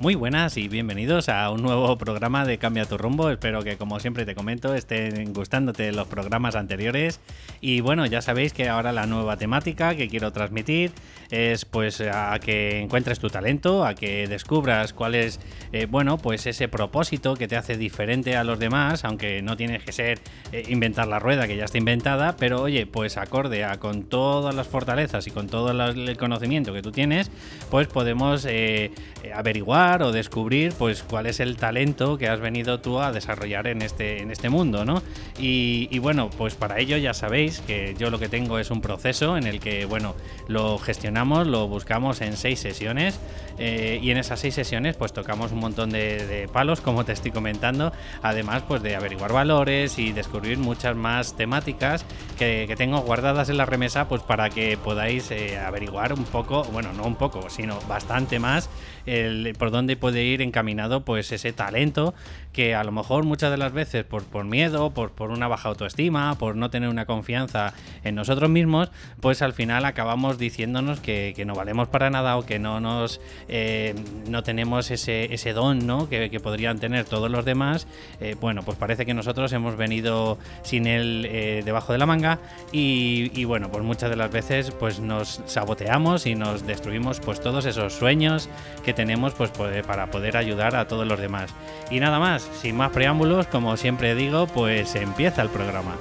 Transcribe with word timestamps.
Muy 0.00 0.14
buenas 0.14 0.56
y 0.56 0.66
bienvenidos 0.66 1.28
a 1.28 1.50
un 1.50 1.60
nuevo 1.60 1.98
programa 1.98 2.46
de 2.46 2.56
Cambia 2.56 2.86
tu 2.86 2.96
rumbo. 2.96 3.28
Espero 3.28 3.62
que, 3.62 3.76
como 3.76 4.00
siempre 4.00 4.24
te 4.24 4.34
comento, 4.34 4.74
estén 4.74 5.34
gustándote 5.34 5.92
los 5.92 6.08
programas 6.08 6.56
anteriores. 6.56 7.20
Y 7.60 7.82
bueno, 7.82 8.06
ya 8.06 8.22
sabéis 8.22 8.54
que 8.54 8.70
ahora 8.70 8.92
la 8.92 9.04
nueva 9.04 9.36
temática 9.36 9.94
que 9.94 10.08
quiero 10.08 10.32
transmitir 10.32 10.92
es 11.30 11.66
pues 11.66 12.00
a 12.00 12.38
que 12.40 12.80
encuentres 12.80 13.18
tu 13.18 13.28
talento, 13.28 13.84
a 13.84 13.94
que 13.94 14.26
descubras 14.26 14.94
cuál 14.94 15.14
es, 15.14 15.38
eh, 15.72 15.84
bueno, 15.84 16.16
pues 16.16 16.46
ese 16.46 16.66
propósito 16.66 17.34
que 17.34 17.46
te 17.46 17.56
hace 17.56 17.76
diferente 17.76 18.36
a 18.36 18.42
los 18.42 18.58
demás, 18.58 19.04
aunque 19.04 19.42
no 19.42 19.54
tienes 19.58 19.84
que 19.84 19.92
ser 19.92 20.18
eh, 20.50 20.64
inventar 20.68 21.08
la 21.08 21.18
rueda 21.18 21.46
que 21.46 21.58
ya 21.58 21.66
está 21.66 21.76
inventada, 21.76 22.36
pero 22.38 22.62
oye, 22.62 22.86
pues 22.86 23.18
acorde 23.18 23.64
a 23.64 23.78
con 23.78 24.04
todas 24.04 24.54
las 24.54 24.66
fortalezas 24.66 25.26
y 25.26 25.30
con 25.30 25.46
todo 25.46 25.70
el 25.72 26.16
conocimiento 26.16 26.72
que 26.72 26.80
tú 26.80 26.90
tienes, 26.90 27.30
pues 27.70 27.86
podemos 27.86 28.46
eh, 28.48 28.92
averiguar 29.34 29.89
o 29.98 30.12
descubrir 30.12 30.72
pues 30.78 31.02
cuál 31.02 31.26
es 31.26 31.40
el 31.40 31.56
talento 31.56 32.16
que 32.16 32.28
has 32.28 32.40
venido 32.40 32.80
tú 32.80 33.00
a 33.00 33.10
desarrollar 33.10 33.66
en 33.66 33.82
este, 33.82 34.22
en 34.22 34.30
este 34.30 34.48
mundo, 34.48 34.84
¿no? 34.84 35.02
Y, 35.38 35.98
bueno, 35.98 36.30
pues 36.30 36.54
para 36.54 36.78
ello 36.78 36.96
ya 36.96 37.14
sabéis 37.14 37.60
que 37.60 37.94
yo 37.98 38.10
lo 38.10 38.18
que 38.18 38.28
tengo 38.28 38.58
es 38.58 38.70
un 38.70 38.80
proceso 38.80 39.36
en 39.36 39.46
el 39.46 39.58
que, 39.58 39.84
bueno, 39.86 40.14
lo 40.48 40.78
gestionamos, 40.78 41.46
lo 41.46 41.66
buscamos 41.66 42.20
en 42.20 42.36
seis 42.36 42.60
sesiones 42.60 43.18
eh, 43.58 43.98
y 44.02 44.10
en 44.10 44.18
esas 44.18 44.40
seis 44.40 44.54
sesiones 44.54 44.96
pues 44.96 45.12
tocamos 45.12 45.52
un 45.52 45.58
montón 45.58 45.90
de, 45.90 46.48
palos, 46.52 46.80
como 46.80 47.04
te 47.04 47.12
estoy 47.12 47.30
comentando, 47.30 47.92
además 48.22 48.62
pues 48.68 48.82
de 48.82 48.96
averiguar 48.96 49.32
valores 49.32 49.98
y 49.98 50.12
descubrir 50.12 50.58
muchas 50.58 50.96
más 50.96 51.36
temáticas 51.36 52.04
que, 52.38 52.72
tengo 52.78 53.00
guardadas 53.00 53.50
en 53.50 53.58
la 53.58 53.66
remesa 53.66 54.08
pues 54.08 54.22
para 54.22 54.48
que 54.48 54.78
podáis 54.78 55.30
eh, 55.30 55.58
averiguar 55.58 56.12
un 56.12 56.24
poco, 56.24 56.64
bueno, 56.64 56.92
no 56.92 57.04
un 57.04 57.16
poco, 57.16 57.50
sino 57.50 57.78
bastante 57.88 58.38
más 58.38 58.70
el, 59.06 59.54
por 59.58 59.70
dónde 59.70 59.79
puede 59.98 60.24
ir 60.24 60.42
encaminado 60.42 61.04
pues 61.04 61.32
ese 61.32 61.52
talento 61.52 62.14
que 62.52 62.74
a 62.74 62.82
lo 62.82 62.92
mejor 62.92 63.24
muchas 63.24 63.50
de 63.50 63.56
las 63.56 63.72
veces 63.72 64.04
por, 64.04 64.24
por 64.24 64.44
miedo, 64.44 64.90
por, 64.90 65.12
por 65.12 65.30
una 65.30 65.46
baja 65.48 65.68
autoestima, 65.68 66.34
por 66.36 66.56
no 66.56 66.70
tener 66.70 66.88
una 66.88 67.06
confianza 67.06 67.72
en 68.02 68.14
nosotros 68.14 68.50
mismos, 68.50 68.90
pues 69.20 69.40
al 69.42 69.52
final 69.52 69.84
acabamos 69.84 70.38
diciéndonos 70.38 71.00
que, 71.00 71.40
no 71.46 71.54
valemos 71.54 71.88
para 71.88 72.10
nada 72.10 72.36
o 72.36 72.44
que 72.44 72.58
no 72.58 72.80
nos 72.80 73.20
eh, 73.48 73.94
no 74.28 74.42
tenemos 74.42 74.90
ese, 74.90 75.32
ese 75.32 75.54
don 75.54 75.86
¿no? 75.86 76.08
que, 76.08 76.40
podrían 76.40 76.78
tener 76.78 77.04
todos 77.06 77.30
los 77.30 77.44
demás. 77.44 77.86
Eh, 78.20 78.36
bueno, 78.40 78.62
pues 78.62 78.76
parece 78.76 79.06
que 79.06 79.14
nosotros 79.14 79.52
hemos 79.52 79.76
venido 79.76 80.38
sin 80.62 80.86
él 80.86 81.26
eh, 81.30 81.62
debajo 81.64 81.92
de 81.92 81.98
la 81.98 82.06
manga 82.06 82.40
y, 82.72 83.30
y, 83.34 83.44
bueno, 83.44 83.70
pues 83.70 83.84
muchas 83.84 84.10
de 84.10 84.16
las 84.16 84.30
veces 84.30 84.70
pues 84.70 85.00
nos 85.00 85.40
saboteamos 85.46 86.26
y 86.26 86.34
nos 86.34 86.66
destruimos 86.66 87.20
pues 87.20 87.40
todos 87.40 87.64
esos 87.64 87.94
sueños 87.94 88.48
que 88.84 88.92
tenemos 88.92 89.34
pues 89.34 89.50
para 89.86 90.10
poder 90.10 90.36
ayudar 90.36 90.76
a 90.76 90.86
todos 90.86 91.06
los 91.06 91.18
demás. 91.18 91.54
Y 91.90 92.00
nada 92.00 92.18
más, 92.18 92.42
sin 92.60 92.76
más 92.76 92.90
preámbulos, 92.90 93.46
como 93.46 93.76
siempre 93.76 94.14
digo, 94.14 94.46
pues 94.46 94.94
empieza 94.94 95.42
el 95.42 95.48
programa. 95.48 95.96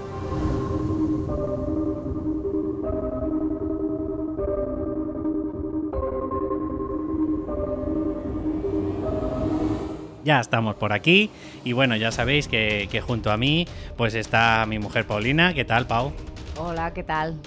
ya 10.30 10.40
estamos 10.40 10.76
por 10.76 10.94
aquí 10.94 11.32
y 11.64 11.74
bueno, 11.74 11.96
ya 11.96 12.12
sabéis 12.12 12.48
que, 12.48 12.88
que, 12.92 13.02
junto 13.02 13.32
a 13.32 13.38
mí 13.38 13.66
pues 13.98 14.14
está 14.14 14.64
mi 14.68 14.78
mujer 14.78 15.08
Paulina. 15.08 15.56
¿Qué 15.56 15.66
tal, 15.66 15.88
Pau? 15.88 16.14
Hola, 16.56 16.94
¿qué 16.94 17.02
tal? 17.02 17.40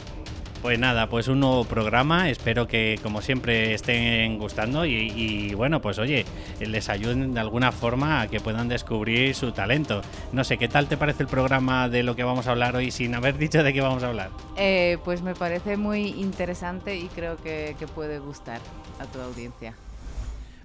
Pues 0.62 0.78
nada, 0.78 1.08
pues 1.08 1.26
un 1.26 1.40
nuevo 1.40 1.64
programa. 1.64 2.30
Espero 2.30 2.68
que, 2.68 3.00
como 3.02 3.20
siempre, 3.20 3.74
estén 3.74 4.38
gustando 4.38 4.86
y, 4.86 5.52
bueno, 5.54 5.82
pues 5.82 5.98
oye, 5.98 6.24
les 6.60 6.88
ayuden 6.88 7.34
de 7.34 7.40
alguna 7.40 7.72
forma 7.72 8.20
a 8.20 8.28
que 8.28 8.38
puedan 8.38 8.68
descubrir 8.68 9.34
su 9.34 9.50
talento. 9.50 10.02
No 10.30 10.44
sé, 10.44 10.58
¿qué 10.58 10.68
tal 10.68 10.86
te 10.86 10.96
parece 10.96 11.24
el 11.24 11.28
programa 11.28 11.88
de 11.88 12.04
lo 12.04 12.14
que 12.14 12.22
vamos 12.22 12.46
a 12.46 12.52
hablar 12.52 12.76
hoy 12.76 12.92
sin 12.92 13.12
haber 13.16 13.38
dicho 13.38 13.64
de 13.64 13.72
qué 13.72 13.80
vamos 13.80 14.04
a 14.04 14.10
hablar? 14.10 14.30
Eh, 14.56 14.98
pues 15.04 15.20
me 15.22 15.34
parece 15.34 15.76
muy 15.76 16.10
interesante 16.10 16.96
y 16.96 17.08
creo 17.08 17.36
que, 17.38 17.74
puede 17.92 18.20
gustar 18.20 18.60
a 19.00 19.06
tu 19.06 19.20
audiencia. 19.20 19.74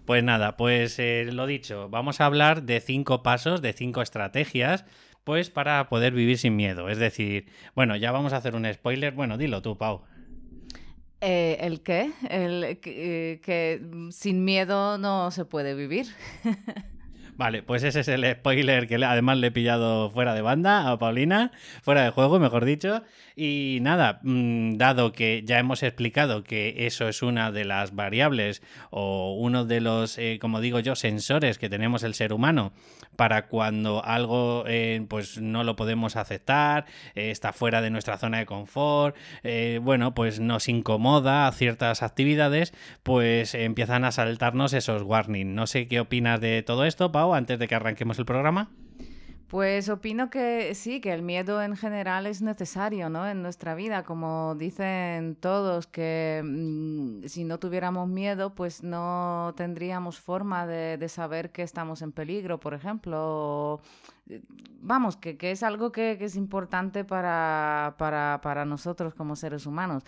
Pues 0.05 0.23
nada, 0.23 0.57
pues 0.57 0.99
eh, 0.99 1.27
lo 1.33 1.47
dicho, 1.47 1.89
vamos 1.89 2.21
a 2.21 2.27
hablar 2.27 2.61
de 2.61 2.81
cinco 2.81 3.23
pasos, 3.23 3.63
de 3.63 3.73
cinco 3.73 4.03
estrategias 4.03 4.85
pues 5.27 5.49
para 5.49 5.89
poder 5.89 6.13
vivir 6.13 6.37
sin 6.37 6.55
miedo. 6.55 6.87
Es 6.87 6.99
decir, 6.99 7.47
bueno, 7.75 7.97
ya 7.97 8.13
vamos 8.13 8.31
a 8.31 8.37
hacer 8.37 8.55
un 8.55 8.65
spoiler. 8.73 9.13
Bueno, 9.13 9.37
dilo 9.37 9.61
tú, 9.61 9.77
Pau. 9.77 10.03
Eh, 11.19 11.57
¿El 11.59 11.81
qué? 11.81 12.13
El 12.29 12.79
que, 12.79 13.41
que 13.43 13.81
sin 14.11 14.45
miedo 14.45 14.97
no 14.97 15.29
se 15.31 15.43
puede 15.43 15.75
vivir. 15.75 16.07
Vale, 17.37 17.61
pues 17.61 17.83
ese 17.83 17.99
es 17.99 18.07
el 18.07 18.25
spoiler 18.25 18.87
que 18.87 18.95
además 18.95 19.37
le 19.37 19.47
he 19.47 19.51
pillado 19.51 20.09
fuera 20.09 20.33
de 20.33 20.41
banda 20.41 20.89
a 20.89 20.97
Paulina, 20.97 21.51
fuera 21.83 22.03
de 22.03 22.09
juego, 22.09 22.39
mejor 22.39 22.65
dicho. 22.65 23.03
Y 23.35 23.77
nada, 23.83 24.19
mm, 24.23 24.77
dado 24.77 25.11
que 25.11 25.43
ya 25.45 25.59
hemos 25.59 25.83
explicado 25.83 26.43
que 26.43 26.87
eso 26.87 27.07
es 27.07 27.21
una 27.21 27.51
de 27.51 27.65
las 27.65 27.93
variables 27.93 28.63
o 28.89 29.35
uno 29.35 29.65
de 29.65 29.81
los, 29.81 30.17
eh, 30.17 30.39
como 30.41 30.61
digo 30.61 30.79
yo, 30.79 30.95
sensores 30.95 31.59
que 31.59 31.69
tenemos 31.69 32.01
el 32.01 32.15
ser 32.15 32.33
humano 32.33 32.73
para 33.15 33.47
cuando 33.47 34.03
algo 34.03 34.63
eh, 34.65 35.05
pues 35.07 35.39
no 35.39 35.63
lo 35.63 35.75
podemos 35.75 36.15
aceptar, 36.15 36.85
eh, 37.13 37.29
está 37.29 37.53
fuera 37.53 37.81
de 37.81 37.91
nuestra 37.91 38.17
zona 38.17 38.39
de 38.39 38.47
confort, 38.47 39.15
bueno, 39.81 40.15
pues 40.15 40.39
nos 40.39 40.67
incomoda 40.67 41.47
a 41.47 41.51
ciertas 41.51 42.01
actividades, 42.01 42.73
pues 43.03 43.53
empiezan 43.53 44.05
a 44.05 44.11
saltarnos 44.11 44.73
esos 44.73 45.03
warnings. 45.03 45.53
No 45.53 45.67
sé 45.67 45.87
qué 45.87 45.99
opinas 45.99 46.41
de 46.41 46.63
todo 46.63 46.85
esto, 46.85 47.11
Pau, 47.11 47.26
antes 47.33 47.59
de 47.59 47.67
que 47.67 47.75
arranquemos 47.75 48.19
el 48.19 48.25
programa. 48.25 48.69
Pues 49.47 49.87
opino 49.87 50.29
que 50.29 50.75
sí, 50.75 50.99
que 50.99 51.13
el 51.13 51.21
miedo 51.21 51.61
en 51.61 51.77
general 51.77 52.25
es 52.25 52.41
necesario 52.41 53.09
¿no? 53.09 53.25
en 53.29 53.41
nuestra 53.41 53.75
vida, 53.75 54.03
como 54.03 54.55
dicen 54.55 55.35
todos, 55.35 55.87
que 55.87 56.41
mm, 56.43 57.27
si 57.27 57.45
no 57.45 57.57
tuviéramos 57.57 58.09
miedo, 58.09 58.53
pues 58.55 58.83
no 58.83 59.53
tendríamos 59.55 60.19
forma 60.19 60.67
de, 60.67 61.07
saber 61.07 61.51
que 61.53 61.63
estamos 61.63 62.01
en 62.01 62.11
peligro, 62.11 62.59
por 62.59 62.73
ejemplo. 62.73 63.79
Vamos, 64.81 65.15
que, 65.15 65.37
es 65.39 65.63
algo 65.63 65.93
que, 65.93 66.17
es 66.19 66.35
importante 66.35 67.05
para, 67.05 67.95
para 67.97 68.65
nosotros 68.65 69.13
como 69.13 69.37
seres 69.37 69.65
humanos. 69.65 70.03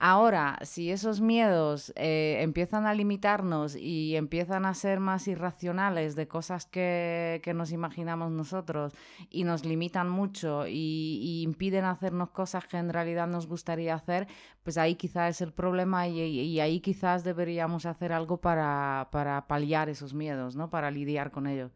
Ahora, 0.00 0.58
si 0.62 0.92
esos 0.92 1.20
miedos 1.20 1.92
eh, 1.96 2.38
empiezan 2.40 2.86
a 2.86 2.94
limitarnos 2.94 3.74
y 3.74 4.14
empiezan 4.14 4.64
a 4.64 4.72
ser 4.74 5.00
más 5.00 5.26
irracionales 5.26 6.14
de 6.14 6.28
cosas 6.28 6.66
que, 6.66 7.42
nos 7.54 7.72
imaginamos 7.72 8.30
nosotros 8.30 8.92
y 9.28 9.42
nos 9.42 9.64
limitan 9.64 10.08
mucho 10.08 10.68
y, 10.68 11.42
impiden 11.42 11.84
hacernos 11.84 12.30
cosas 12.30 12.66
que 12.68 12.76
en 12.76 12.90
realidad 12.92 13.26
nos 13.26 13.48
gustaría 13.48 13.94
hacer, 13.94 14.28
pues 14.62 14.78
ahí 14.78 14.94
quizás 14.94 15.30
es 15.30 15.40
el 15.40 15.52
problema 15.52 16.06
y, 16.06 16.60
ahí 16.60 16.78
quizás 16.78 17.24
deberíamos 17.24 17.84
hacer 17.84 18.12
algo 18.12 18.36
para, 18.40 19.08
para 19.10 19.48
paliar 19.48 19.88
esos 19.88 20.14
miedos, 20.14 20.54
¿no? 20.54 20.70
Para 20.70 20.92
lidiar 20.92 21.32
con 21.32 21.48
ellos. 21.48 21.72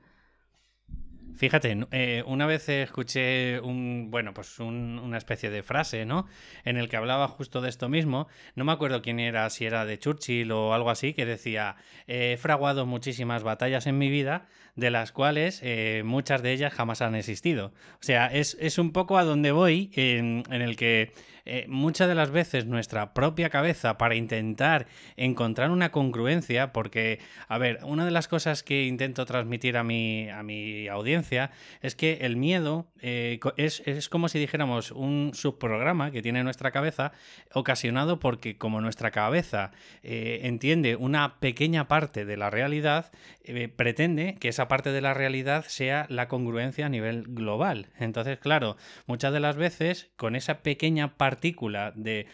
Fíjate, 1.37 1.87
eh, 1.91 2.23
una 2.27 2.47
vez 2.47 2.69
escuché 2.69 3.61
un, 3.61 4.11
bueno, 4.11 4.35
pues 4.35 4.59
una 4.61 5.17
especie 5.17 5.51
de 5.51 5.63
frase, 5.63 6.05
¿no? 6.05 6.27
En 6.65 6.77
el 6.77 6.89
que 6.89 6.97
hablaba 6.97 7.29
justo 7.29 7.61
de 7.61 7.69
esto 7.69 7.89
mismo. 7.89 8.29
No 8.55 8.65
me 8.65 8.73
acuerdo 8.73 9.03
quién 9.03 9.19
era, 9.19 9.49
si 9.51 9.65
era 9.65 9.85
de 9.85 9.99
Churchill 9.99 10.53
o 10.53 10.75
algo 10.75 10.91
así, 10.91 11.15
que 11.15 11.27
decía, 11.27 11.77
he 12.07 12.37
fraguado 12.37 12.87
muchísimas 12.87 13.43
batallas 13.43 13.87
en 13.87 13.99
mi 13.99 14.11
vida, 14.11 14.47
de 14.77 14.91
las 14.91 15.13
cuales 15.13 15.61
eh, 15.63 16.03
muchas 16.05 16.43
de 16.43 16.53
ellas 16.53 16.73
jamás 16.73 17.03
han 17.03 17.15
existido. 17.15 17.73
O 17.95 18.03
sea, 18.03 18.27
es, 18.27 18.79
un 18.79 18.93
poco 18.93 19.19
a 19.19 19.25
donde 19.25 19.53
voy, 19.53 19.91
en, 19.95 20.45
en 20.51 20.63
el 20.63 20.77
que 20.77 21.13
eh, 21.45 21.67
muchas 21.69 22.09
de 22.09 22.15
las 22.15 22.31
veces 22.31 22.67
nuestra 22.67 23.15
propia 23.15 23.51
cabeza 23.51 23.99
para 23.99 24.15
intentar 24.15 24.87
encontrar 25.17 25.71
una 25.71 25.91
congruencia, 25.91 26.73
porque, 26.73 27.19
a 27.49 27.59
ver, 27.59 27.81
una 27.85 28.05
de 28.05 28.11
las 28.11 28.29
cosas 28.29 28.63
que 28.63 28.85
intento 28.85 29.27
transmitir 29.27 29.77
a 29.77 29.85
mi, 29.85 30.29
a 30.29 30.43
mi 30.43 30.89
audiencia 30.89 31.51
es 31.81 31.97
que 31.97 32.19
el 32.23 32.37
miedo 32.37 32.87
eh, 33.01 33.41
es, 33.57 33.83
es, 33.87 34.09
como 34.09 34.29
si 34.29 34.39
dijéramos 34.39 34.93
un 34.93 35.33
subprograma 35.35 36.11
que 36.11 36.23
tiene 36.23 36.45
nuestra 36.45 36.71
cabeza 36.71 37.13
ocasionado 37.53 38.21
porque 38.21 38.57
como 38.57 38.81
nuestra 38.81 39.11
cabeza 39.11 39.73
eh, 40.03 40.41
entiende 40.45 40.97
una 40.97 41.41
pequeña 41.41 41.89
parte 41.89 42.25
de 42.25 42.37
la 42.37 42.51
realidad, 42.51 43.11
pretende 43.77 44.37
que 44.39 44.49
esa 44.49 44.69
parte 44.69 44.93
de 44.93 45.01
la 45.01 45.15
realidad 45.15 45.65
sea 45.67 46.07
la 46.09 46.29
congruencia 46.29 46.87
a 46.87 46.89
nivel 46.89 47.25
global. 47.27 47.89
Entonces, 47.99 48.39
claro, 48.39 48.77
muchas 49.07 49.33
de 49.33 49.41
las 49.41 49.57
veces 49.57 50.11
con 50.17 50.37
esa 50.37 50.63
pequeña 50.63 51.17
parte 51.17 51.32
partícula 51.33 51.95
de, 51.95 52.27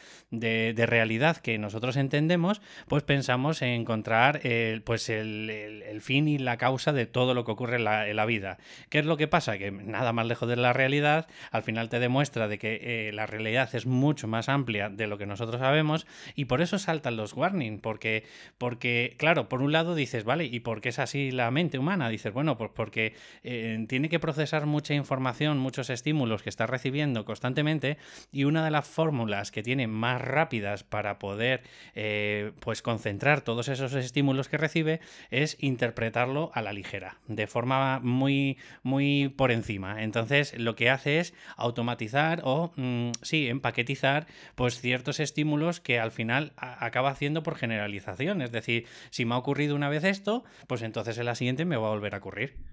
realidad 0.77 1.37
que 1.37 1.57
nosotros 1.57 1.97
entendemos, 1.97 2.61
pues 2.89 3.05
pensamos 3.05 3.63
en 3.63 3.69
encontrar 3.69 4.45
el, 4.45 4.83
pues 4.83 5.09
el, 5.09 6.01
fin 6.01 6.27
y 6.27 6.39
la 6.39 6.57
causa 6.57 6.93
de 6.93 7.07
todo 7.07 7.33
lo 7.35 7.45
que 7.45 7.53
ocurre 7.53 7.77
en 7.77 7.85
la, 7.85 8.27
vida. 8.27 8.59
¿Qué 8.89 8.99
es 8.99 9.07
lo 9.07 9.17
que 9.17 9.29
pasa? 9.29 9.57
Que 9.57 9.71
nada 9.71 10.13
más 10.13 10.27
lejos 10.27 10.49
de 10.49 10.57
la 10.57 10.73
realidad, 10.73 11.29
al 11.53 11.63
final 11.63 11.89
te 11.89 12.01
demuestra 12.01 12.49
de 12.49 12.59
que 12.59 12.81
eh, 12.83 13.13
la 13.13 13.27
realidad 13.27 13.73
es 13.75 13.87
mucho 13.87 14.27
más 14.27 14.49
amplia 14.49 14.89
de 14.89 15.07
lo 15.07 15.17
que 15.17 15.27
nosotros 15.27 15.61
sabemos 15.61 16.07
y 16.35 16.47
por 16.47 16.61
eso 16.61 16.79
saltan 16.79 17.17
los 17.17 17.35
warnings, 17.35 17.81
porque, 17.81 18.25
porque 18.59 19.15
claro, 19.17 19.49
por 19.49 19.63
un 19.63 19.71
lado 19.71 19.95
dices, 19.95 20.25
vale, 20.25 20.45
¿y 20.45 20.59
por 20.61 20.81
qué 20.81 20.89
es 20.89 20.99
así 20.99 21.31
la 21.31 21.51
mente 21.53 21.79
humana? 21.79 22.09
Dices, 22.09 22.33
bueno, 22.33 22.59
pues 22.59 22.71
porque 22.75 23.15
eh, 23.45 23.85
tiene 23.89 24.09
que 24.09 24.19
procesar 24.19 24.67
mucha 24.67 24.95
información, 24.95 25.59
muchos 25.59 25.89
estímulos 25.89 26.43
que 26.43 26.51
está 26.51 26.67
recibiendo 26.67 27.25
constantemente 27.25 27.97
y 28.33 28.45
una 28.45 28.65
de 28.65 28.71
las 28.71 28.88
fórmulas 28.89 29.51
que 29.51 29.63
tiene 29.63 29.87
más 29.87 30.21
rápidas 30.21 30.85
para 30.85 31.19
poder 31.19 31.63
eh, 31.95 32.53
pues 32.61 32.83
concentrar 32.83 33.43
todos 33.43 33.69
esos 33.69 33.95
estímulos 33.95 34.49
que 34.49 34.57
recibe 34.57 35.01
es 35.31 35.57
interpretarlo 35.61 36.51
a 36.55 36.63
la 36.63 36.73
ligera, 36.73 37.19
de 37.27 37.47
forma 37.47 38.01
muy, 38.01 38.59
muy 38.83 39.29
por 39.37 39.53
encima. 39.53 40.03
Entonces 40.03 40.59
lo 40.59 40.75
que 40.75 40.91
hace 40.91 41.21
es 41.21 41.35
automatizar 41.57 42.41
o, 42.45 42.73
mm, 42.77 43.11
sí, 43.23 43.49
empaquetizar 43.49 44.27
pues 44.55 44.81
ciertos 44.81 45.21
estímulos 45.21 45.81
que 45.81 45.99
al 45.99 46.13
final 46.13 46.53
acaba 46.57 47.11
haciendo 47.11 47.43
por 47.43 47.57
generalización. 47.57 48.43
Es 48.43 48.53
decir, 48.53 48.87
si 49.11 49.25
me 49.25 49.35
ha 49.35 49.39
ocurrido 49.39 49.77
una 49.77 49.89
vez 49.89 50.05
esto, 50.05 50.45
pues 50.67 50.83
entonces 50.83 51.19
en 51.19 51.27
la 51.27 51.35
siguiente 51.35 51.65
me 51.65 51.77
va 51.77 51.89
a 51.89 51.91
volver 51.91 52.15
a 52.15 52.19
ocurrir. 52.19 52.68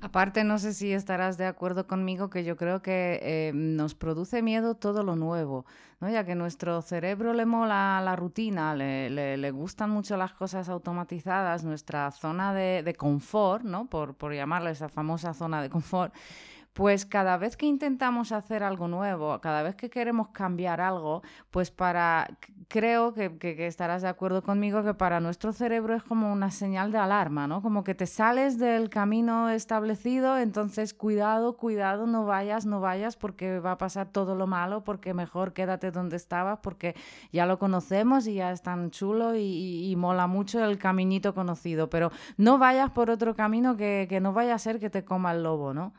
Aparte, 0.00 0.44
no 0.44 0.58
sé 0.58 0.72
si 0.72 0.92
estarás 0.92 1.36
de 1.36 1.46
acuerdo 1.46 1.86
conmigo 1.86 2.30
que 2.30 2.42
yo 2.44 2.56
creo 2.56 2.80
que 2.82 3.20
eh, 3.22 3.52
nos 3.54 3.94
produce 3.94 4.42
miedo 4.42 4.74
todo 4.74 5.02
lo 5.02 5.14
nuevo, 5.14 5.66
¿no? 6.00 6.08
ya 6.08 6.24
que 6.24 6.34
nuestro 6.34 6.80
cerebro 6.82 7.34
le 7.34 7.46
mola 7.46 8.00
la 8.02 8.16
rutina, 8.16 8.74
le, 8.74 9.10
le, 9.10 9.50
gustan 9.50 9.90
mucho 9.90 10.16
las 10.16 10.32
cosas 10.32 10.68
automatizadas, 10.68 11.64
nuestra 11.64 12.10
zona 12.12 12.54
de, 12.54 12.82
de 12.82 12.94
confort, 12.94 13.64
¿no? 13.64 13.86
por, 13.86 14.14
por 14.14 14.32
llamarla 14.32 14.70
esa 14.70 14.88
famosa 14.88 15.34
zona 15.34 15.60
de 15.60 15.68
confort, 15.68 16.14
pues 16.72 17.04
cada 17.04 17.36
vez 17.36 17.56
que 17.56 17.66
intentamos 17.66 18.30
hacer 18.32 18.62
algo 18.62 18.86
nuevo, 18.86 19.40
cada 19.40 19.62
vez 19.62 19.74
que 19.74 19.90
queremos 19.90 20.28
cambiar 20.28 20.80
algo, 20.80 21.22
pues 21.50 21.70
para, 21.70 22.38
creo 22.68 23.12
que, 23.12 23.66
estarás 23.66 24.02
de 24.02 24.08
acuerdo 24.08 24.42
conmigo 24.42 24.84
que 24.84 24.94
para 24.94 25.18
nuestro 25.18 25.52
cerebro 25.52 25.96
es 25.96 26.04
como 26.04 26.32
una 26.32 26.52
señal 26.52 26.92
de 26.92 26.98
alarma, 26.98 27.48
¿no? 27.48 27.60
Como 27.60 27.82
que 27.82 27.96
te 27.96 28.06
sales 28.06 28.58
del 28.58 28.88
camino 28.88 29.50
establecido, 29.50 30.38
entonces 30.38 30.94
cuidado, 30.94 31.56
cuidado, 31.56 32.06
no 32.06 32.24
vayas, 32.24 32.66
no 32.66 32.80
vayas 32.80 33.16
porque 33.16 33.58
va 33.58 33.72
a 33.72 33.78
pasar 33.78 34.08
todo 34.08 34.36
lo 34.36 34.46
malo, 34.46 34.84
porque 34.84 35.12
mejor 35.12 35.52
quédate 35.52 35.90
donde 35.90 36.16
estabas, 36.16 36.60
porque 36.62 36.94
ya 37.32 37.46
lo 37.46 37.58
conocemos 37.58 38.28
y 38.28 38.34
ya 38.34 38.52
es 38.52 38.62
tan 38.62 38.90
chulo 38.92 39.34
y, 39.36 39.94
mola 39.98 40.26
mucho 40.28 40.64
el 40.64 40.78
caminito 40.78 41.34
conocido, 41.34 41.90
pero 41.90 42.10
no 42.38 42.58
vayas 42.58 42.90
por 42.90 43.10
otro 43.10 43.34
camino 43.34 43.76
que, 43.76 44.06
que 44.08 44.20
no 44.20 44.32
vaya 44.32 44.54
a 44.54 44.58
ser 44.58 44.78
que 44.78 44.88
te 44.88 45.04
coma 45.04 45.32
el 45.32 45.42
lobo, 45.42 45.74
¿no? 45.74 45.92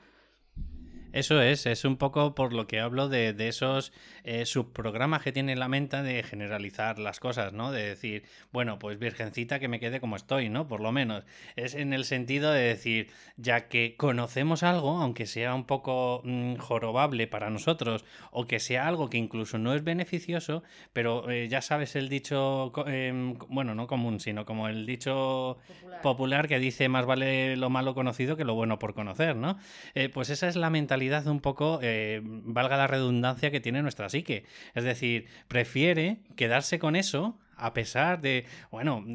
Eso 1.13 1.41
es, 1.41 1.65
es 1.65 1.83
un 1.83 1.97
poco 1.97 2.35
por 2.35 2.53
lo 2.53 2.67
que 2.67 2.79
hablo 2.79 3.09
de, 3.09 3.35
esos 3.49 3.91
eh, 4.23 4.45
subprogramas 4.45 5.21
que 5.21 5.33
tiene 5.33 5.57
la 5.57 5.67
mente 5.67 6.01
de 6.01 6.23
generalizar 6.23 6.99
las 6.99 7.19
cosas, 7.19 7.51
¿no? 7.51 7.73
De 7.73 7.83
decir, 7.83 8.23
bueno, 8.53 8.79
pues 8.79 8.97
virgencita 8.97 9.59
que 9.59 9.67
me 9.67 9.81
quede 9.81 9.99
como 9.99 10.15
estoy, 10.15 10.47
¿no? 10.47 10.69
Por 10.69 10.79
lo 10.79 10.93
menos. 10.93 11.25
Es 11.57 11.75
en 11.75 11.91
el 11.91 12.05
sentido 12.05 12.51
de 12.51 12.61
decir, 12.61 13.09
ya 13.35 13.67
que 13.67 13.95
conocemos 13.97 14.63
algo, 14.63 15.01
aunque 15.01 15.25
sea 15.25 15.53
un 15.53 15.65
poco 15.65 16.21
mm, 16.23 16.55
jorobable 16.55 17.27
para 17.27 17.49
nosotros, 17.49 18.05
o 18.31 18.47
que 18.47 18.61
sea 18.61 18.87
algo 18.87 19.09
que 19.09 19.17
incluso 19.17 19.57
no 19.57 19.75
es 19.75 19.83
beneficioso, 19.83 20.63
pero 20.93 21.29
eh, 21.29 21.49
ya 21.49 21.61
sabes 21.61 21.97
el 21.97 22.07
dicho, 22.07 22.71
em, 22.87 23.37
bueno, 23.49 23.75
no 23.75 23.85
común, 23.85 24.21
sino 24.21 24.45
como 24.45 24.69
el 24.69 24.85
dicho 24.85 25.57
popular. 26.01 26.47
que 26.47 26.59
dice 26.59 26.87
más 26.87 27.05
vale 27.05 27.57
lo 27.57 27.69
malo 27.69 27.93
conocido 27.93 28.37
que 28.37 28.45
lo 28.45 28.53
bueno 28.55 28.79
por 28.79 28.93
conocer, 28.93 29.35
¿no? 29.35 29.57
Eh, 29.93 30.07
pues 30.07 30.29
esa 30.29 30.47
es 30.47 30.55
la 30.55 30.69
mentalidad 30.69 31.00
un 31.25 31.39
poco, 31.39 31.79
eh, 31.81 32.21
valga 32.23 32.77
la 32.77 32.87
redundancia 32.87 33.51
que 33.51 33.59
tiene 33.59 33.81
nuestra 33.81 34.09
psique. 34.09 34.45
Es 34.73 34.83
decir, 34.83 35.27
prefiere 35.47 36.19
quedarse 36.35 36.79
con 36.79 36.95
eso 36.95 37.37
a 37.55 37.73
pesar 37.73 38.21
de, 38.21 38.45
bueno, 38.71 39.05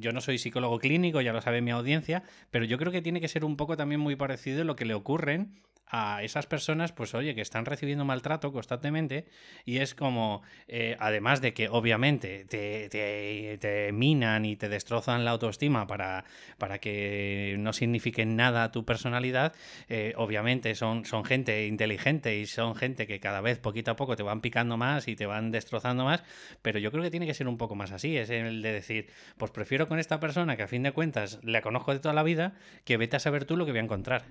yo 0.00 0.12
no 0.12 0.20
soy 0.20 0.38
psicólogo 0.38 0.80
clínico, 0.80 1.20
ya 1.20 1.32
lo 1.32 1.40
sabe 1.40 1.60
mi 1.60 1.70
audiencia, 1.70 2.24
pero 2.50 2.64
yo 2.64 2.76
creo 2.76 2.90
que 2.90 3.02
tiene 3.02 3.20
que 3.20 3.28
ser 3.28 3.44
un 3.44 3.56
poco 3.56 3.76
también 3.76 4.00
muy 4.00 4.16
parecido 4.16 4.64
lo 4.64 4.74
que 4.74 4.84
le 4.84 4.94
ocurren 4.94 5.60
a 5.90 6.22
esas 6.22 6.46
personas, 6.46 6.92
pues 6.92 7.14
oye, 7.14 7.34
que 7.34 7.40
están 7.40 7.64
recibiendo 7.64 8.04
maltrato 8.04 8.52
constantemente 8.52 9.26
y 9.64 9.78
es 9.78 9.94
como, 9.94 10.42
eh, 10.66 10.96
además 10.98 11.40
de 11.40 11.54
que 11.54 11.68
obviamente 11.68 12.44
te, 12.44 12.88
te, 12.88 13.90
minan 13.92 14.44
y 14.44 14.56
te 14.56 14.68
destrozan 14.68 15.24
la 15.24 15.32
autoestima 15.32 15.86
para, 15.86 16.24
para 16.58 16.78
que 16.78 17.56
no 17.58 17.72
signifique 17.72 18.26
nada 18.26 18.70
tu 18.70 18.84
personalidad, 18.84 19.54
eh, 19.88 20.12
obviamente 20.16 20.74
son, 20.74 21.04
son 21.04 21.24
gente 21.24 21.66
inteligente 21.66 22.38
y 22.38 22.46
son 22.46 22.74
gente 22.74 23.06
que 23.06 23.20
cada 23.20 23.40
vez 23.40 23.58
poquito 23.58 23.90
a 23.90 23.96
poco 23.96 24.16
te 24.16 24.22
van 24.22 24.40
picando 24.40 24.76
más 24.76 25.08
y 25.08 25.16
te 25.16 25.26
van 25.26 25.50
destrozando 25.50 26.04
más, 26.04 26.22
pero 26.62 26.78
yo 26.78 26.90
creo 26.90 27.02
que 27.02 27.10
tiene 27.10 27.26
que 27.26 27.34
ser 27.34 27.48
un 27.48 27.56
poco 27.56 27.74
más 27.74 27.92
así, 27.92 28.16
es 28.16 28.30
el 28.30 28.62
de 28.62 28.72
decir, 28.72 29.08
pues 29.36 29.50
prefiero 29.50 29.88
con 29.88 29.98
esta 29.98 30.20
persona 30.20 30.56
que 30.56 30.62
a 30.62 30.68
fin 30.68 30.82
de 30.82 30.92
cuentas 30.92 31.38
la 31.42 31.62
conozco 31.62 31.92
de 31.92 32.00
toda 32.00 32.14
la 32.14 32.22
vida, 32.22 32.54
que 32.84 32.96
vete 32.96 33.16
a 33.16 33.20
saber 33.20 33.44
tú 33.44 33.56
lo 33.56 33.64
que 33.64 33.72
voy 33.72 33.80
a 33.80 33.84
encontrar. 33.84 34.24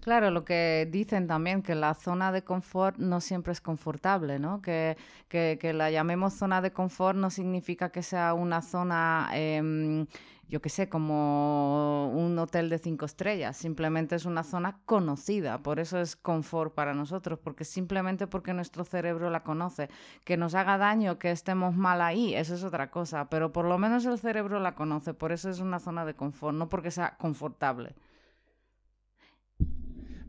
Claro, 0.00 0.30
lo 0.30 0.46
que 0.46 0.88
dicen 0.90 1.26
también, 1.26 1.62
que 1.62 1.74
la 1.74 1.92
zona 1.92 2.32
de 2.32 2.42
confort 2.42 2.96
no 2.96 3.20
siempre 3.20 3.52
es 3.52 3.60
confortable, 3.60 4.38
¿no? 4.38 4.62
Que, 4.62 4.96
que, 5.28 5.72
la 5.74 5.90
llamemos 5.90 6.32
zona 6.32 6.62
de 6.62 6.72
confort 6.72 7.18
no 7.18 7.28
significa 7.28 7.90
que 7.90 8.02
sea 8.02 8.32
una 8.32 8.62
zona, 8.62 9.28
em, 9.34 10.06
yo 10.48 10.62
qué 10.62 10.70
sé, 10.70 10.88
como 10.88 12.10
un 12.14 12.38
hotel 12.38 12.70
de 12.70 12.78
cinco 12.78 13.04
estrellas, 13.04 13.58
simplemente 13.58 14.16
es 14.16 14.24
una 14.24 14.42
zona 14.42 14.80
conocida, 14.86 15.58
por 15.62 15.78
eso 15.78 15.98
es 16.00 16.16
confort 16.16 16.74
para 16.74 16.94
nosotros, 16.94 17.38
porque 17.38 17.64
simplemente 17.64 18.26
porque 18.26 18.54
nuestro 18.54 18.84
cerebro 18.84 19.28
la 19.28 19.42
conoce, 19.42 19.90
que 20.24 20.38
nos 20.38 20.54
haga 20.54 20.78
daño, 20.78 21.18
que 21.18 21.30
estemos 21.30 21.76
mal 21.76 22.00
ahí, 22.00 22.34
eso 22.34 22.54
es 22.54 22.64
otra 22.64 22.90
cosa, 22.90 23.28
pero 23.28 23.52
por 23.52 23.66
lo 23.66 23.76
menos 23.76 24.06
el 24.06 24.18
cerebro 24.18 24.60
la 24.60 24.74
conoce, 24.74 25.12
por 25.12 25.30
eso 25.32 25.50
es 25.50 25.60
una 25.60 25.78
zona 25.78 26.06
de 26.06 26.14
confort, 26.14 26.56
no 26.56 26.68
porque 26.70 26.90
sea 26.90 27.16
confortable. 27.18 27.94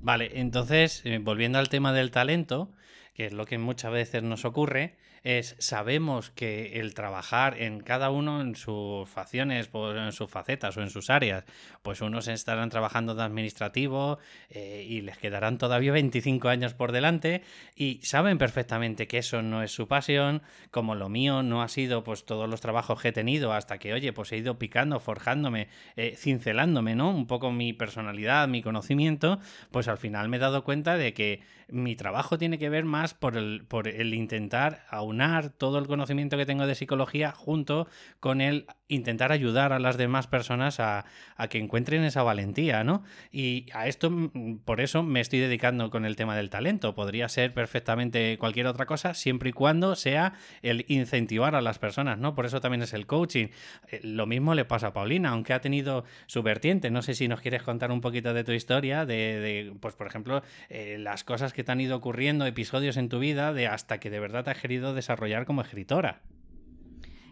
Vale, 0.01 0.39
entonces, 0.39 1.03
eh, 1.05 1.19
volviendo 1.19 1.59
al 1.59 1.69
tema 1.69 1.93
del 1.93 2.09
talento, 2.09 2.73
que 3.13 3.27
es 3.27 3.33
lo 3.33 3.45
que 3.45 3.59
muchas 3.59 3.91
veces 3.91 4.23
nos 4.23 4.45
ocurre, 4.45 4.97
es 5.23 5.55
sabemos 5.59 6.31
que 6.31 6.79
el 6.79 6.93
trabajar 6.93 7.61
en 7.61 7.81
cada 7.81 8.09
uno 8.09 8.41
en 8.41 8.55
sus 8.55 9.07
facciones, 9.07 9.67
pues, 9.67 9.95
en 9.95 10.11
sus 10.11 10.29
facetas 10.29 10.75
o 10.77 10.81
en 10.81 10.89
sus 10.89 11.09
áreas, 11.09 11.43
pues 11.81 12.01
unos 12.01 12.27
estarán 12.27 12.69
trabajando 12.69 13.13
de 13.15 13.23
administrativo 13.23 14.19
eh, 14.49 14.85
y 14.87 15.01
les 15.01 15.17
quedarán 15.17 15.57
todavía 15.57 15.91
25 15.91 16.49
años 16.49 16.73
por 16.73 16.91
delante 16.91 17.43
y 17.75 17.99
saben 18.03 18.37
perfectamente 18.37 19.07
que 19.07 19.19
eso 19.19 19.41
no 19.41 19.61
es 19.61 19.71
su 19.71 19.87
pasión, 19.87 20.41
como 20.71 20.95
lo 20.95 21.09
mío 21.09 21.43
no 21.43 21.61
ha 21.61 21.67
sido 21.67 22.03
pues 22.03 22.25
todos 22.25 22.49
los 22.49 22.61
trabajos 22.61 23.01
que 23.01 23.09
he 23.09 23.13
tenido 23.13 23.53
hasta 23.53 23.77
que, 23.77 23.93
oye, 23.93 24.13
pues 24.13 24.31
he 24.31 24.37
ido 24.37 24.57
picando, 24.57 24.99
forjándome, 24.99 25.67
eh, 25.95 26.15
cincelándome, 26.17 26.95
¿no? 26.95 27.11
Un 27.11 27.27
poco 27.27 27.51
mi 27.51 27.73
personalidad, 27.73 28.47
mi 28.47 28.61
conocimiento, 28.61 29.39
pues 29.71 29.87
al 29.87 29.97
final 29.97 30.29
me 30.29 30.37
he 30.37 30.39
dado 30.39 30.63
cuenta 30.63 30.97
de 30.97 31.13
que 31.13 31.41
mi 31.71 31.95
trabajo 31.95 32.37
tiene 32.37 32.59
que 32.59 32.69
ver 32.69 32.85
más 32.85 33.13
por 33.13 33.37
el, 33.37 33.65
por 33.67 33.87
el 33.87 34.13
intentar 34.13 34.85
aunar 34.89 35.49
todo 35.49 35.79
el 35.79 35.87
conocimiento 35.87 36.37
que 36.37 36.45
tengo 36.45 36.67
de 36.67 36.75
psicología 36.75 37.31
junto 37.31 37.87
con 38.19 38.41
el 38.41 38.67
intentar 38.87 39.31
ayudar 39.31 39.73
a 39.73 39.79
las 39.79 39.97
demás 39.97 40.27
personas 40.27 40.79
a, 40.79 41.05
que 41.49 41.57
encuentren 41.57 42.03
esa 42.03 42.23
valentía, 42.23 42.83
¿no? 42.83 43.03
Y 43.31 43.67
a 43.73 43.87
esto, 43.87 44.11
mm, 44.11 44.59
por 44.65 44.81
eso 44.81 45.01
me 45.01 45.21
estoy 45.21 45.39
dedicando 45.39 45.89
con 45.89 46.05
el 46.05 46.15
tema 46.15 46.35
del 46.35 46.49
talento. 46.49 46.93
Podría 46.93 47.29
ser 47.29 47.53
perfectamente 47.53 48.37
cualquier 48.37 48.67
otra 48.67 48.85
cosa, 48.85 49.13
siempre 49.13 49.49
y 49.49 49.53
cuando 49.53 49.95
sea 49.95 50.33
el 50.61 50.85
incentivar 50.87 51.55
a 51.55 51.61
las 51.61 51.79
personas, 51.79 52.19
¿no? 52.19 52.35
Por 52.35 52.45
eso 52.45 52.59
también 52.59 52.81
es 52.81 52.93
el 52.93 53.07
coaching. 53.07 53.47
Eh, 53.89 54.01
lo 54.03 54.27
mismo 54.27 54.53
le 54.55 54.65
pasa 54.65 54.87
a 54.87 54.93
Paulina, 54.93 55.29
aunque 55.29 55.53
ha 55.53 55.61
tenido 55.61 56.03
su 56.27 56.43
vertiente. 56.43 56.91
No 56.91 57.01
sé 57.01 57.15
si 57.15 57.27
nos 57.27 57.41
quieres 57.41 57.63
contar 57.63 57.91
un 57.91 58.01
poquito 58.01 58.33
de 58.33 58.43
tu 58.43 58.51
historia, 58.51 59.05
de, 59.05 59.73
pues 59.79 59.95
por 59.95 60.07
ejemplo, 60.07 60.43
eh, 60.69 60.97
las 60.99 61.23
cosas 61.23 61.53
que 61.53 61.60
te 61.63 61.71
han 61.71 61.81
ido 61.81 61.97
ocurriendo, 61.97 62.45
episodios 62.45 62.97
en 62.97 63.09
tu 63.09 63.19
vida, 63.19 63.53
de 63.53 63.67
hasta 63.67 63.99
que 63.99 64.09
de 64.09 64.19
verdad 64.19 64.43
te 64.43 64.51
has 64.51 64.59
querido 64.59 64.93
desarrollar 64.93 65.45
como 65.45 65.61
escritora. 65.61 66.21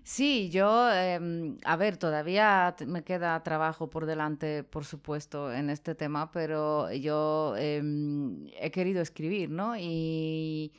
Sí, 0.04 0.50
yo, 0.50 0.92
em, 0.92 1.58
a 1.64 1.76
ver, 1.76 1.98
todavía 1.98 2.76
me 2.88 3.04
queda 3.04 3.42
trabajo 3.44 3.90
por 3.92 4.06
delante, 4.08 4.64
por 4.64 4.84
supuesto, 4.86 5.54
en 5.54 5.70
este 5.70 5.94
tema, 5.94 6.32
pero 6.32 6.92
yo 6.92 7.56
em, 7.58 8.48
he 8.60 8.72
querido 8.72 9.02
escribir, 9.02 9.52
¿no? 9.52 9.76
Y 9.78 10.74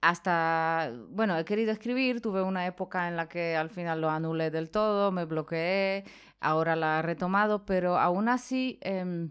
hasta, 0.00 0.92
bueno, 1.10 1.36
he 1.38 1.44
querido 1.44 1.72
escribir, 1.72 2.22
tuve 2.22 2.42
una 2.42 2.66
época 2.66 3.08
en 3.08 3.16
la 3.16 3.28
que 3.28 3.54
al 3.56 3.68
final 3.70 4.00
lo 4.00 4.08
anulé 4.08 4.50
del 4.50 4.70
todo, 4.70 5.12
me 5.12 5.26
bloqueé, 5.26 6.04
ahora 6.40 6.74
la 6.74 7.00
he 7.00 7.02
retomado, 7.02 7.66
pero 7.66 7.98
aún 7.98 8.28
así... 8.28 8.78
Em, 8.82 9.30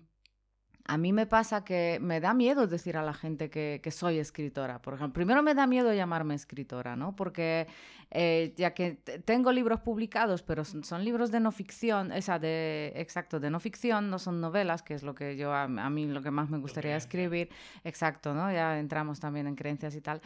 a 0.90 0.98
mí 0.98 1.14
me 1.14 1.28
pasa 1.28 1.64
que 1.64 2.00
me 2.02 2.20
da 2.20 2.34
miedo 2.34 2.66
decir 2.66 2.98
a 2.98 3.04
la 3.04 3.14
gente 3.14 3.52
que, 3.52 3.80
que 3.84 3.92
soy 3.92 4.18
escritora. 4.18 4.82
Por 4.82 4.96
ejemplo, 4.96 5.14
primero 5.14 5.44
me 5.44 5.54
da 5.54 5.68
miedo 5.68 5.94
llamarme 5.94 6.34
escritora, 6.34 6.96
¿no? 6.96 7.16
Porque 7.16 7.68
eh, 8.10 8.56
ya 8.58 8.74
que 8.74 8.94
tengo 9.24 9.52
libros 9.52 9.82
publicados, 9.82 10.42
pero 10.42 10.66
son, 10.66 11.06
libros 11.06 11.30
de 11.30 11.42
no 11.42 11.52
ficción, 11.52 12.12
esa 12.12 12.40
de, 12.40 12.92
exacto, 12.96 13.40
de 13.40 13.52
no 13.52 13.60
ficción, 13.60 14.10
no 14.10 14.18
son 14.18 14.42
novelas, 14.42 14.82
que 14.82 14.96
es 14.96 15.04
lo 15.04 15.14
que 15.14 15.38
yo, 15.38 15.54
a, 15.54 15.66
a 15.66 15.90
mí 15.92 16.08
lo 16.08 16.24
que 16.24 16.32
más 16.32 16.50
me 16.50 16.58
gustaría 16.58 16.96
escribir, 16.96 17.50
exacto, 17.84 18.34
¿no? 18.34 18.52
Ya 18.52 18.80
entramos 18.80 19.20
también 19.20 19.46
en 19.46 19.54
creencias 19.54 19.94
y 19.94 20.02
tal. 20.02 20.22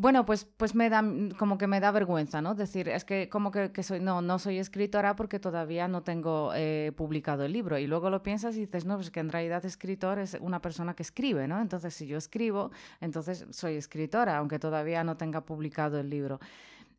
Bueno, 0.00 0.24
pues, 0.24 0.44
pues 0.44 0.76
me 0.76 0.90
da, 0.90 1.02
como 1.40 1.58
que 1.58 1.66
me 1.66 1.80
da 1.80 1.90
vergüenza, 1.90 2.40
¿no? 2.40 2.54
Decir, 2.54 2.88
es 2.88 3.04
que 3.04 3.28
como 3.28 3.50
que, 3.50 3.72
que 3.72 3.82
soy, 3.82 3.98
no, 3.98 4.22
no 4.22 4.38
soy 4.38 4.58
escritora 4.58 5.16
porque 5.16 5.40
todavía 5.40 5.88
no 5.88 6.04
tengo 6.04 6.52
eh, 6.54 6.92
publicado 6.96 7.44
el 7.44 7.52
libro. 7.52 7.78
Y 7.78 7.88
luego 7.88 8.08
lo 8.08 8.22
piensas 8.22 8.54
y 8.54 8.60
dices, 8.60 8.84
no, 8.84 8.94
pues 8.94 9.10
que 9.10 9.18
en 9.18 9.28
realidad 9.28 9.64
escritor 9.66 10.20
es 10.20 10.36
una 10.40 10.60
persona 10.60 10.94
que 10.94 11.02
escribe, 11.02 11.48
¿no? 11.48 11.60
Entonces, 11.60 11.94
si 11.94 12.06
yo 12.06 12.16
escribo, 12.16 12.70
entonces 13.00 13.44
soy 13.50 13.74
escritora, 13.74 14.36
aunque 14.36 14.60
todavía 14.60 15.02
no 15.02 15.16
tenga 15.16 15.40
publicado 15.40 15.98
el 15.98 16.10
libro. 16.10 16.38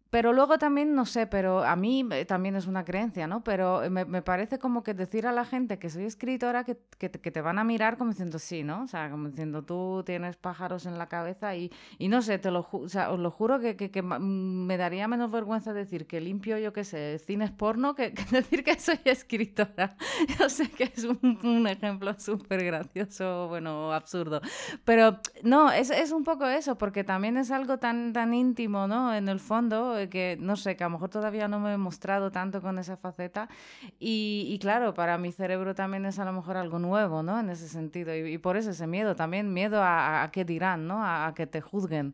Pero 0.09 0.33
luego 0.33 0.57
también, 0.57 0.95
no 0.95 1.05
sé, 1.05 1.27
pero 1.27 1.63
a 1.63 1.75
mí 1.75 2.03
eh, 2.11 2.25
también 2.25 2.55
es 2.55 2.65
una 2.65 2.83
creencia, 2.83 3.27
¿no? 3.27 3.43
Pero 3.43 3.81
me, 3.91 4.05
me, 4.05 4.23
parece 4.23 4.57
como 4.57 4.81
que 4.81 4.95
decir 4.95 5.27
a 5.27 5.31
la 5.31 5.45
gente 5.45 5.77
que 5.77 5.89
soy 5.89 6.05
escritora 6.05 6.63
que, 6.63 6.77
que, 6.97 7.09
te 7.09 7.41
van 7.41 7.59
a 7.59 7.63
mirar 7.63 7.97
como 7.97 8.09
diciendo 8.09 8.39
sí, 8.39 8.63
¿no? 8.63 8.83
O 8.83 8.87
sea, 8.87 9.11
como 9.11 9.29
diciendo 9.29 9.63
tú 9.63 10.03
tienes 10.05 10.35
pájaros 10.35 10.87
en 10.87 10.97
la 10.97 11.07
cabeza 11.07 11.55
y, 11.55 11.71
y 11.99 12.07
no 12.07 12.23
sé, 12.23 12.39
te 12.39 12.49
lo, 12.49 12.67
o 12.71 12.89
sea, 12.89 13.11
os 13.11 13.19
lo 13.19 13.29
juro 13.29 13.59
que, 13.59 13.75
que, 13.75 14.01
me 14.01 14.77
daría 14.77 15.07
menos 15.07 15.31
vergüenza 15.31 15.73
decir 15.73 16.07
que 16.07 16.19
limpio, 16.21 16.57
yo 16.57 16.73
qué 16.73 16.83
sé, 16.83 17.19
cines 17.19 17.51
porno 17.51 17.93
que, 17.93 18.09
decir 18.31 18.63
que 18.63 18.79
soy 18.79 18.99
escritora. 19.05 19.95
Yo 20.39 20.49
sé 20.49 20.69
que 20.69 20.85
es 20.85 21.03
un, 21.03 21.39
un 21.43 21.67
ejemplo 21.67 22.13
súper 22.17 22.63
gracioso, 22.63 23.47
bueno, 23.47 23.93
absurdo. 23.93 24.41
Pero 24.85 25.19
no, 25.43 25.71
es, 25.71 25.91
es 25.91 26.11
un 26.11 26.23
poco 26.23 26.47
eso, 26.47 26.77
porque 26.77 27.03
también 27.03 27.37
es 27.37 27.51
algo 27.51 27.77
tan, 27.77 28.13
tan 28.13 28.33
íntimo, 28.33 28.87
¿no? 28.87 29.13
En 29.13 29.29
el 29.29 29.39
fondo 29.39 29.98
que, 30.07 30.37
no 30.39 30.55
sé, 30.55 30.77
que 30.77 30.83
a 30.83 30.87
lo 30.87 30.91
mejor 30.91 31.09
todavía 31.09 31.47
no 31.47 31.59
me 31.59 31.73
he 31.73 31.77
mostrado 31.77 32.31
tanto 32.31 32.61
con 32.61 32.79
esa 32.79 32.95
faceta. 32.95 33.49
Y, 33.99 34.57
claro, 34.61 34.93
para 34.93 35.17
mi 35.17 35.31
cerebro 35.31 35.75
también 35.75 36.05
es 36.05 36.19
a 36.19 36.25
lo 36.25 36.31
mejor 36.31 36.55
algo 36.55 36.79
nuevo, 36.79 37.23
¿no? 37.23 37.39
En 37.39 37.49
ese 37.49 37.67
sentido. 37.67 38.15
Y, 38.15 38.37
por 38.37 38.55
eso 38.55 38.69
ese 38.69 38.87
miedo 38.87 39.15
también, 39.15 39.53
miedo 39.53 39.81
a, 39.83 40.29
qué 40.31 40.45
dirán, 40.45 40.87
¿no? 40.87 41.03
a 41.03 41.33
que 41.35 41.47
te 41.47 41.59
juzguen. 41.59 42.13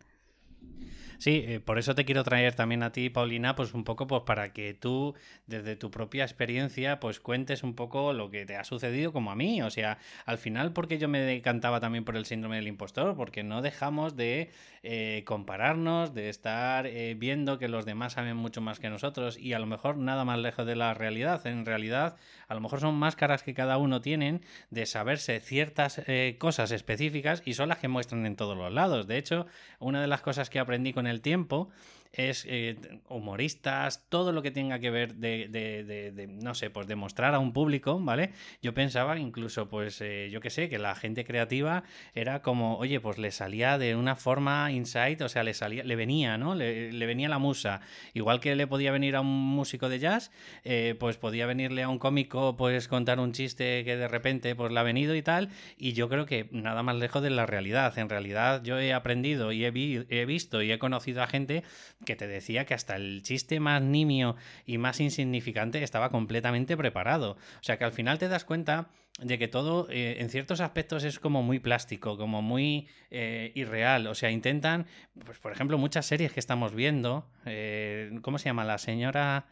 Sí, 1.18 1.44
eh, 1.48 1.60
por 1.60 1.80
eso 1.80 1.96
te 1.96 2.06
quiero 2.06 2.24
traer 2.24 2.56
también 2.56 2.84
a 2.84 2.92
ti, 2.92 3.10
Paulina, 3.10 3.56
pues 3.56 3.74
un 3.74 3.84
poco 3.84 4.08
pues 4.08 4.24
para 4.24 4.54
que 4.54 4.74
tú, 4.74 5.15
desde 5.48 5.75
tu 5.75 5.92
propia 5.92 6.24
experiencia, 6.24 7.00
pues 7.00 7.20
cuentes 7.20 7.63
un 7.63 7.75
poco 7.75 8.13
lo 8.13 8.30
que 8.30 8.46
te 8.46 8.56
ha 8.56 8.63
sucedido 8.63 9.13
como 9.13 9.32
a 9.32 9.36
mí. 9.36 9.62
O 9.62 9.70
sea, 9.70 9.98
al 10.25 10.38
final, 10.38 10.74
porque 10.74 10.98
yo 10.98 11.08
me 11.08 11.20
decantaba 11.20 11.80
también 11.80 12.06
por 12.06 12.18
el 12.18 12.25
síndrome 12.25 12.58
del 12.58 12.68
impostor, 12.68 13.15
porque 13.15 13.44
no 13.44 13.62
dejamos 13.62 14.15
de 14.15 14.51
eh, 14.88 15.24
compararnos, 15.25 16.13
de 16.13 16.30
estar 16.30 16.86
eh, 16.86 17.15
viendo 17.18 17.58
que 17.58 17.68
los 17.68 17.86
demás 17.86 18.13
saben 18.13 18.38
mucho 18.38 18.62
más 18.62 18.80
que 18.80 18.89
nosotros 18.89 19.38
y 19.38 19.54
a 19.54 19.60
lo 19.60 19.65
mejor 19.65 19.98
nada 19.98 20.24
más 20.25 20.39
lejos 20.39 20.65
de 20.65 20.75
la 20.75 20.94
realidad. 20.94 21.46
En 21.48 21.65
realidad, 21.65 22.18
a 22.48 22.54
lo 22.54 22.62
mejor 22.62 22.80
son 22.80 22.96
máscaras 22.96 23.44
que 23.44 23.54
cada 23.54 23.77
uno 23.77 24.00
tienen 24.01 24.42
de 24.70 24.86
saberse 24.86 25.39
ciertas 25.39 26.01
cosas 26.38 26.72
específicas 26.72 27.42
y 27.46 27.56
son 27.56 27.70
las 27.70 27.80
que 27.80 27.88
muestran 27.88 28.25
en 28.25 28.36
todos 28.36 28.56
los 28.56 28.72
lados. 28.72 29.08
De 29.08 29.18
hecho, 29.18 29.48
una 29.80 30.01
de 30.01 30.08
las 30.08 30.22
cosas 30.22 30.50
que 30.50 30.60
aprendí 30.60 30.94
con 30.94 31.08
el 31.08 31.22
tiempo 31.22 31.70
es 32.15 32.45
eh, 32.48 32.77
humoristas, 33.10 34.05
todo 34.10 34.31
lo 34.31 34.41
que 34.41 34.51
tenga 34.51 34.79
que 34.79 34.89
ver 34.89 35.15
de, 35.15 35.48
de, 35.50 36.27
no 36.27 36.55
sé, 36.55 36.69
pues 36.69 36.88
demostrar 36.88 37.34
a 37.34 37.39
un 37.39 37.51
público, 37.51 38.00
¿vale? 38.00 38.31
Yo 38.62 38.74
pensaba 38.74 39.17
incluso, 39.19 39.67
pues, 39.67 40.00
eh, 40.01 40.29
yo 40.31 40.39
qué 40.39 40.50
sé, 40.50 40.69
que 40.69 40.79
la 40.79 40.95
gente 40.95 41.25
creativa 41.25 41.84
era 42.13 42.41
como, 42.41 42.77
oye, 42.77 43.00
pues 43.00 43.17
le 43.17 43.31
salía 43.31 43.77
de 43.77 43.95
una 43.95 44.15
forma 44.15 44.72
insight, 44.72 45.22
o 45.22 45.29
sea, 45.29 45.43
le 45.43 45.53
salía, 45.53 45.84
le 45.84 45.95
venía, 45.95 46.38
¿no? 46.38 46.55
Le, 46.55 47.05
venía 47.05 47.29
la 47.29 47.38
musa. 47.38 47.81
Igual 48.13 48.39
que 48.39 48.55
le 48.55 48.65
podía 48.65 48.91
venir 48.91 49.15
a 49.15 49.22
un 49.22 49.27
músico 49.27 49.89
de 49.89 50.00
jazz, 50.00 50.31
eh, 50.63 50.95
pues 51.00 51.17
podía 51.17 51.45
venirle 51.45 51.84
a 51.84 51.89
un 51.89 52.00
cómico, 52.00 52.55
pues 52.55 52.88
contar 52.88 53.19
un 53.19 53.34
chiste 53.34 53.84
que 53.84 53.98
de 53.98 54.07
repente, 54.07 54.55
pues 54.55 54.72
le 54.72 54.79
ha 54.79 54.84
venido 54.84 55.15
y 55.15 55.22
tal, 55.22 55.50
y 55.77 55.93
yo 55.93 56.10
creo 56.10 56.25
que 56.25 56.48
nada 56.51 56.81
más 56.81 56.95
lejos 56.95 57.22
de 57.22 57.29
la 57.29 57.45
realidad. 57.45 57.98
En 58.00 58.10
realidad 58.10 58.63
yo 58.63 58.79
he 58.79 58.93
aprendido 58.93 59.51
y 59.51 59.65
he 59.65 60.25
visto 60.25 60.62
y 60.62 60.72
he 60.72 60.79
conocido 60.79 61.22
a 61.22 61.27
gente 61.27 61.63
que 62.06 62.16
te 62.16 62.28
decía 62.28 62.66
que 62.66 62.74
hasta 62.74 62.96
el 62.96 63.22
chiste 63.24 63.60
más 63.60 63.82
nimio 63.82 64.36
y 64.66 64.78
más 64.78 65.00
insignificante 65.00 65.84
estaba 65.84 66.10
completamente 66.10 66.78
preparado. 66.78 67.32
O 67.32 67.64
sea 67.64 67.78
que 67.78 67.84
al 67.84 67.92
final 67.92 68.18
te 68.20 68.30
das 68.30 68.46
cuenta 68.46 68.90
de 69.20 69.40
que 69.40 69.48
todo 69.48 69.88
eh, 69.90 70.18
en 70.20 70.30
ciertos 70.30 70.60
aspectos 70.60 71.04
es 71.04 71.20
como 71.20 71.42
muy 71.42 71.60
plástico, 71.60 72.18
como 72.18 72.42
muy 72.42 72.88
eh, 73.12 73.52
irreal. 73.56 74.08
O 74.08 74.16
sea, 74.16 74.30
intentan, 74.32 74.88
pues 75.26 75.40
por 75.40 75.52
ejemplo, 75.52 75.78
muchas 75.78 76.06
series 76.06 76.34
que 76.34 76.40
estamos 76.40 76.74
viendo, 76.74 77.26
eh, 77.46 78.12
¿cómo 78.22 78.38
se 78.38 78.46
llama? 78.46 78.66
La 78.66 78.78
señora... 78.78 79.48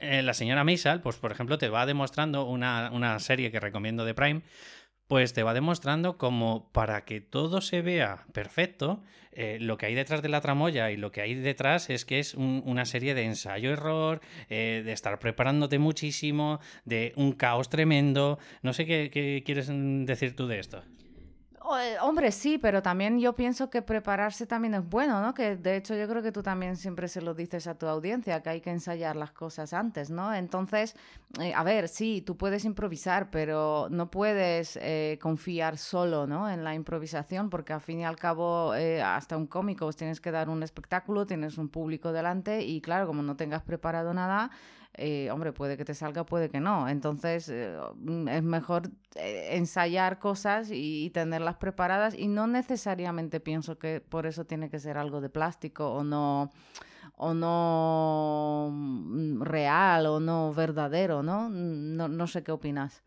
la 0.00 0.34
señora 0.34 0.64
Maisal, 0.64 1.00
pues 1.00 1.16
por 1.16 1.32
ejemplo, 1.32 1.58
te 1.58 1.68
va 1.68 1.86
demostrando 1.86 2.44
una, 2.46 2.90
una 2.92 3.18
serie 3.20 3.50
que 3.50 3.60
recomiendo 3.60 4.04
de 4.04 4.14
Prime, 4.14 4.42
pues 5.06 5.32
te 5.32 5.42
va 5.42 5.54
demostrando 5.54 6.16
como 6.18 6.70
para 6.72 7.04
que 7.04 7.20
todo 7.20 7.60
se 7.60 7.82
vea 7.82 8.24
perfecto, 8.32 9.02
eh, 9.32 9.58
lo 9.60 9.76
que 9.76 9.86
hay 9.86 9.94
detrás 9.94 10.22
de 10.22 10.28
la 10.28 10.40
tramoya 10.40 10.90
y 10.90 10.96
lo 10.96 11.10
que 11.10 11.20
hay 11.20 11.34
detrás 11.34 11.90
es 11.90 12.04
que 12.04 12.20
es 12.20 12.34
una 12.34 12.84
serie 12.84 13.14
de 13.14 13.24
ensayo-error, 13.24 14.20
eh, 14.48 14.82
de 14.84 14.92
estar 14.92 15.18
preparándote 15.18 15.78
muchísimo, 15.78 16.60
de 16.84 17.12
un 17.16 17.32
caos 17.32 17.68
tremendo. 17.68 18.38
No 18.62 18.72
sé 18.72 18.86
qué, 18.86 19.10
qué 19.12 19.42
quieres 19.44 19.68
decir 19.70 20.36
tú 20.36 20.46
de 20.46 20.60
esto. 20.60 20.84
Eh, 21.64 21.96
hombre, 22.02 22.30
sí, 22.30 22.58
pero 22.58 22.82
también 22.82 23.18
yo 23.18 23.34
pienso 23.34 23.70
que 23.70 23.80
prepararse 23.80 24.46
también 24.46 24.74
es 24.74 24.86
bueno, 24.86 25.22
¿no? 25.22 25.32
Que 25.32 25.56
de 25.56 25.76
hecho 25.76 25.94
yo 25.96 26.06
creo 26.06 26.22
que 26.22 26.30
tú 26.30 26.42
también 26.42 26.76
siempre 26.76 27.08
se 27.08 27.22
lo 27.22 27.32
dices 27.32 27.66
a 27.66 27.78
tu 27.78 27.86
audiencia, 27.86 28.42
que 28.42 28.50
hay 28.50 28.60
que 28.60 28.68
ensayar 28.68 29.16
las 29.16 29.32
cosas 29.32 29.72
antes, 29.72 30.10
¿no? 30.10 30.34
Entonces, 30.34 30.94
eh, 31.40 31.54
a 31.54 31.62
ver, 31.62 31.88
sí, 31.88 32.20
tú 32.20 32.36
puedes 32.36 32.66
improvisar, 32.66 33.30
pero 33.30 33.88
no 33.90 34.10
puedes 34.10 34.78
eh, 34.82 35.18
confiar 35.22 35.78
solo, 35.78 36.26
¿no? 36.26 36.50
En 36.50 36.64
la 36.64 36.74
improvisación, 36.74 37.48
porque 37.48 37.72
al 37.72 37.80
fin 37.80 38.00
y 38.00 38.04
al 38.04 38.16
cabo, 38.16 38.72
hasta 39.02 39.36
un 39.38 39.46
cómico, 39.46 39.86
pues 39.86 39.96
tienes 39.96 40.20
que 40.20 40.30
dar 40.30 40.50
un 40.50 40.62
espectáculo, 40.62 41.24
tienes 41.24 41.56
un 41.56 41.70
público 41.70 42.12
delante 42.12 42.62
y 42.62 42.82
claro, 42.82 43.06
como 43.06 43.22
no 43.22 43.36
tengas 43.36 43.62
preparado 43.62 44.12
nada, 44.12 44.50
eh, 44.96 45.28
hombre, 45.32 45.52
puede 45.52 45.76
que 45.76 45.84
te 45.84 45.94
salga, 45.94 46.24
puede 46.24 46.50
que 46.50 46.60
no. 46.60 46.88
Entonces, 46.88 47.48
eh, 47.48 47.76
es 48.30 48.42
mejor 48.42 48.90
eh, 49.16 49.48
ensayar 49.52 50.18
cosas 50.18 50.68
y, 50.70 51.10
tenerlas 51.10 51.56
preparadas 51.56 52.14
y 52.16 52.28
no 52.28 52.46
necesariamente 52.46 53.40
pienso 53.40 53.78
que 53.78 54.00
por 54.00 54.26
eso 54.26 54.44
tiene 54.46 54.70
que 54.70 54.78
ser 54.78 54.96
algo 54.96 55.20
de 55.20 55.28
plástico 55.28 55.90
o 55.90 56.04
no 56.04 56.50
o 57.16 57.34
no 57.34 58.70
mm, 58.72 59.42
real 59.42 60.06
o 60.06 60.20
no 60.20 60.52
verdadero, 60.52 61.22
¿no? 61.22 61.48
No, 61.48 62.08
no 62.08 62.26
sé 62.26 62.42
qué 62.42 62.52
opinas. 62.52 63.02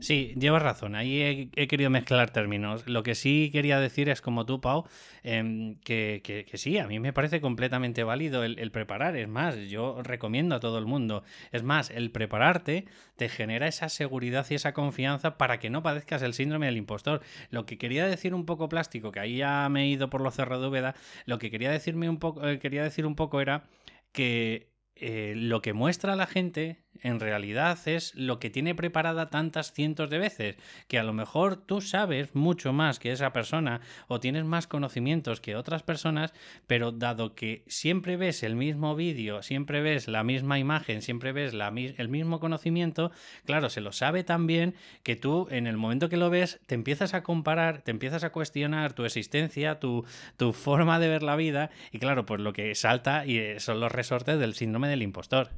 Sí, 0.00 0.34
llevas 0.38 0.62
razón. 0.62 0.94
Ahí 0.94 1.50
he, 1.54 1.68
querido 1.68 1.90
mezclar 1.90 2.30
términos. 2.30 2.86
Lo 2.88 3.02
que 3.02 3.14
sí 3.14 3.50
quería 3.52 3.78
decir 3.78 4.08
es, 4.08 4.22
como 4.22 4.46
tú, 4.46 4.60
Pau, 4.60 4.86
em, 5.22 5.76
que, 5.80 6.46
sí, 6.54 6.78
a 6.78 6.86
mí 6.86 6.98
me 6.98 7.12
parece 7.12 7.40
completamente 7.40 8.02
válido 8.02 8.42
el, 8.44 8.70
preparar. 8.70 9.16
Es 9.16 9.28
más, 9.28 9.56
yo 9.68 10.02
recomiendo 10.02 10.54
a 10.54 10.60
todo 10.60 10.78
el 10.78 10.86
mundo. 10.86 11.22
Es 11.52 11.62
más, 11.62 11.90
el 11.90 12.10
prepararte 12.10 12.86
te 13.16 13.28
genera 13.28 13.66
esa 13.66 13.88
seguridad 13.88 14.46
y 14.50 14.54
esa 14.54 14.72
confianza 14.72 15.36
para 15.36 15.58
que 15.58 15.70
no 15.70 15.82
padezcas 15.82 16.22
el 16.22 16.34
síndrome 16.34 16.66
del 16.66 16.78
impostor. 16.78 17.20
Lo 17.50 17.66
que 17.66 17.76
quería 17.76 18.06
decir 18.06 18.34
un 18.34 18.46
poco 18.46 18.68
plástico, 18.68 19.12
que 19.12 19.20
ahí 19.20 19.36
ya 19.36 19.68
me 19.68 19.82
he 19.82 19.86
ido 19.86 20.08
por 20.08 20.22
lo 20.22 20.30
cerro 20.30 20.60
de 20.60 20.68
Úbeda, 20.68 20.94
lo 21.26 21.38
que 21.38 21.50
quería 21.50 21.70
decirme 21.70 22.08
un 22.08 22.18
poco, 22.18 22.46
eh, 22.48 22.58
quería 22.58 22.82
decir 22.82 23.06
un 23.06 23.16
poco 23.16 23.40
era 23.40 23.64
que 24.12 24.70
eh, 24.96 25.34
lo 25.36 25.62
que 25.62 25.72
muestra 25.72 26.16
la 26.16 26.26
gente 26.26 26.78
en 27.02 27.20
realidad 27.20 27.78
es 27.86 28.14
lo 28.14 28.38
que 28.38 28.50
tiene 28.50 28.74
preparada 28.74 29.30
tantas 29.30 29.72
cientos 29.72 30.10
de 30.10 30.18
veces, 30.18 30.56
que 30.88 30.98
a 30.98 31.02
lo 31.02 31.12
mejor 31.12 31.56
tú 31.56 31.80
sabes 31.80 32.34
mucho 32.34 32.72
más 32.72 32.98
que 32.98 33.12
esa 33.12 33.32
persona 33.32 33.80
o 34.08 34.20
tienes 34.20 34.44
más 34.44 34.66
conocimientos 34.66 35.40
que 35.40 35.56
otras 35.56 35.82
personas, 35.82 36.32
pero 36.66 36.92
dado 36.92 37.34
que 37.34 37.64
siempre 37.66 38.16
ves 38.16 38.42
el 38.42 38.56
mismo 38.56 38.94
vídeo, 38.96 39.42
siempre 39.42 39.80
ves 39.80 40.08
la 40.08 40.24
misma 40.24 40.58
imagen, 40.58 41.02
siempre 41.02 41.32
ves 41.32 41.54
el 41.54 42.08
mismo 42.08 42.40
conocimiento, 42.40 43.12
claro, 43.44 43.70
se 43.70 43.80
lo 43.80 43.92
sabe 43.92 44.24
tan 44.24 44.46
bien 44.46 44.74
que 45.02 45.16
tú 45.16 45.48
en 45.50 45.66
el 45.66 45.76
momento 45.76 46.08
que 46.08 46.16
lo 46.16 46.30
ves 46.30 46.60
te 46.66 46.74
empiezas 46.74 47.14
a 47.14 47.22
comparar, 47.22 47.82
te 47.82 47.90
empiezas 47.90 48.24
a 48.24 48.30
cuestionar 48.30 48.92
tu 48.92 49.04
existencia, 49.04 49.78
tu, 49.78 50.04
tu 50.36 50.52
forma 50.52 50.98
de 50.98 51.08
ver 51.08 51.22
la 51.22 51.36
vida 51.36 51.70
y 51.92 51.98
claro, 51.98 52.26
pues 52.26 52.40
lo 52.40 52.52
que 52.52 52.74
salta 52.74 53.26
y 53.26 53.58
son 53.58 53.80
los 53.80 53.92
resortes 53.92 54.38
del 54.38 54.54
síndrome 54.54 54.88
del 54.88 55.02
impostor. 55.02 55.50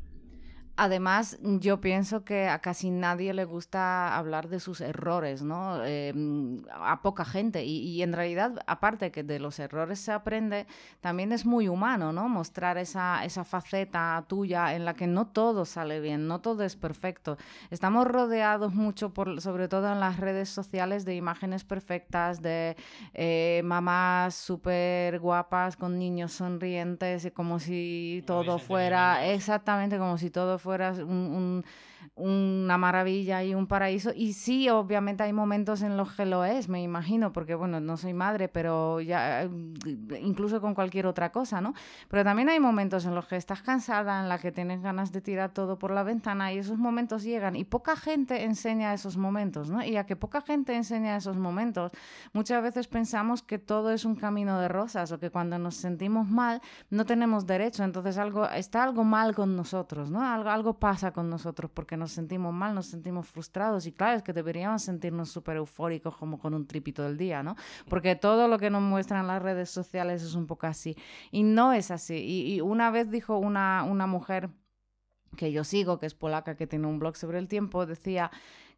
Además, 0.75 1.39
yo 1.43 1.83
pienso 1.83 2.25
que 2.25 2.49
a 2.49 2.61
casi 2.61 2.91
nadie 2.91 3.35
le 3.35 3.45
gusta 3.45 4.17
hablar 4.17 4.49
de 4.49 4.59
sus 4.59 4.81
errores, 4.81 5.43
¿no? 5.43 5.85
Em, 5.85 6.63
a 6.73 7.03
poca 7.03 7.27
gente. 7.27 7.63
Y, 7.65 8.03
en 8.03 8.15
realidad, 8.15 8.55
aparte 8.67 9.11
que 9.11 9.23
de 9.23 9.39
los 9.39 9.59
errores 9.59 10.01
se 10.01 10.13
aprende, 10.13 10.67
también 11.03 11.31
es 11.33 11.45
muy 11.45 11.69
humano, 11.69 12.15
¿no? 12.15 12.27
Mostrar 12.29 12.79
esa, 12.79 13.23
esa 13.25 13.45
faceta 13.45 14.25
tuya 14.27 14.75
en 14.75 14.87
la 14.87 14.95
que 14.95 15.07
no 15.07 15.27
todo 15.27 15.67
sale 15.67 16.01
bien, 16.01 16.27
no 16.27 16.41
todo 16.41 16.65
es 16.65 16.75
perfecto. 16.75 17.37
Estamos 17.71 18.07
rodeados 18.07 18.75
mucho, 18.75 19.13
por, 19.13 19.43
sobre 19.43 19.69
todo 19.69 19.93
en 19.93 20.01
las 20.01 20.19
redes 20.19 20.49
sociales, 20.49 21.05
de 21.05 21.17
imágenes 21.17 21.65
perfectas, 21.65 22.41
de 22.41 22.77
eh, 23.13 23.61
mamás 23.63 24.35
súper 24.35 25.21
guapas 25.21 25.77
con 25.77 25.99
niños 25.99 26.33
sonrientes, 26.33 27.27
y 27.27 27.31
como 27.31 27.59
si 27.59 28.25
todo 28.27 28.59
fuera, 28.59 29.27
exactamente 29.27 29.99
como 29.99 30.17
si 30.17 30.31
todo 30.31 30.59
fueras 30.73 30.97
un, 31.01 31.67
una 32.15 32.77
maravilla 32.79 33.43
y 33.43 33.55
un 33.55 33.67
paraíso. 33.67 34.11
Y 34.15 34.35
sí, 34.35 34.69
obviamente 34.69 35.23
hay 35.23 35.33
momentos 35.33 35.83
en 35.83 35.97
los 35.97 36.13
que 36.13 36.27
lo 36.27 36.45
es, 36.45 36.69
me 36.69 36.83
imagino, 36.83 37.33
porque 37.33 37.55
bueno, 37.55 37.81
no 37.81 37.97
soy 37.97 38.13
madre, 38.13 38.49
pero 38.49 39.01
ya 39.01 39.49
mm, 39.49 40.15
incluso 40.21 40.61
con 40.61 40.75
cualquier 40.75 41.07
otra 41.07 41.33
cosa, 41.33 41.61
¿no? 41.61 41.75
Pero 42.09 42.25
también 42.25 42.49
hay 42.49 42.61
momentos 42.61 43.07
en 43.07 43.15
los 43.15 43.27
que 43.27 43.37
estás 43.37 43.63
cansada, 43.63 44.21
en 44.21 44.29
la 44.29 44.39
que 44.39 44.53
tienes 44.53 44.83
ganas 44.83 45.13
de 45.13 45.21
tirar 45.21 45.53
todo 45.53 45.79
por 45.79 45.91
la 45.91 46.03
ventana 46.03 46.53
y 46.53 46.59
esos 46.59 46.79
momentos 46.79 47.23
llegan 47.23 47.57
y 47.57 47.65
poca 47.65 47.97
gente 47.97 48.45
enseña 48.45 48.93
esos 48.93 49.17
momentos, 49.17 49.71
¿no? 49.71 49.85
Y 49.85 49.97
a 49.97 50.05
que 50.05 50.17
poca 50.17 50.43
gente 50.43 50.75
enseña 50.75 51.17
esos 51.17 51.37
momentos, 51.37 51.93
muchas 52.33 52.63
veces 52.63 52.89
pensamos 52.89 53.43
que 53.43 53.59
todo 53.59 53.91
es 53.91 54.05
un 54.05 54.17
camino 54.17 54.61
de 54.61 54.69
rosas 54.69 55.13
o 55.13 55.19
que 55.19 55.31
cuando 55.31 55.59
nos 55.59 55.77
sentimos 55.77 56.29
mal 56.29 56.61
no 56.91 57.07
tenemos 57.07 57.47
derecho, 57.47 57.85
entonces 57.85 58.19
algo 58.19 58.49
está 58.49 58.83
algo 58.83 59.05
mal 59.05 59.35
con 59.35 59.57
nosotros, 59.57 60.11
¿no? 60.11 60.23
Algo 60.23 60.51
algo 60.51 60.79
pasa 60.79 61.13
con 61.13 61.31
nosotros 61.31 61.71
porque 61.73 61.92
nos 61.97 62.13
sentimos 62.13 62.53
mal, 62.53 62.75
nos 62.75 62.87
sentimos 62.87 63.27
frustrados 63.27 63.87
y 63.87 63.93
claro, 63.93 64.17
es 64.17 64.23
que 64.23 64.33
deberíamos 64.33 64.83
sentirnos 64.83 65.31
súper 65.31 65.57
eufóricos 65.57 66.17
como 66.17 66.39
con 66.39 66.55
un 66.55 66.67
tripito 66.67 67.03
del 67.03 67.17
día, 67.17 67.43
¿no? 67.43 67.57
Porque 67.89 68.17
todo 68.17 68.49
lo 68.49 68.59
que 68.59 68.71
nos 68.71 68.83
muestran 68.83 69.27
las 69.27 69.43
redes 69.43 69.71
sociales 69.71 70.23
es 70.23 70.35
un 70.35 70.47
poco 70.47 70.67
así 70.67 70.97
y 71.31 71.43
no 71.43 71.73
es 71.73 71.91
así. 71.91 72.17
Y, 72.17 72.61
una 72.61 72.91
vez 72.91 73.11
dijo 73.11 73.39
una, 73.39 73.85
una 73.85 74.07
mujer 74.07 74.51
que 75.37 75.53
yo 75.53 75.65
sigo, 75.65 75.99
que 75.99 76.07
es 76.07 76.15
polaca, 76.15 76.57
que 76.57 76.67
tiene 76.67 76.87
un 76.87 76.99
blog 76.99 77.17
sobre 77.17 77.39
el 77.39 77.49
tiempo, 77.49 77.87
decía 77.87 78.31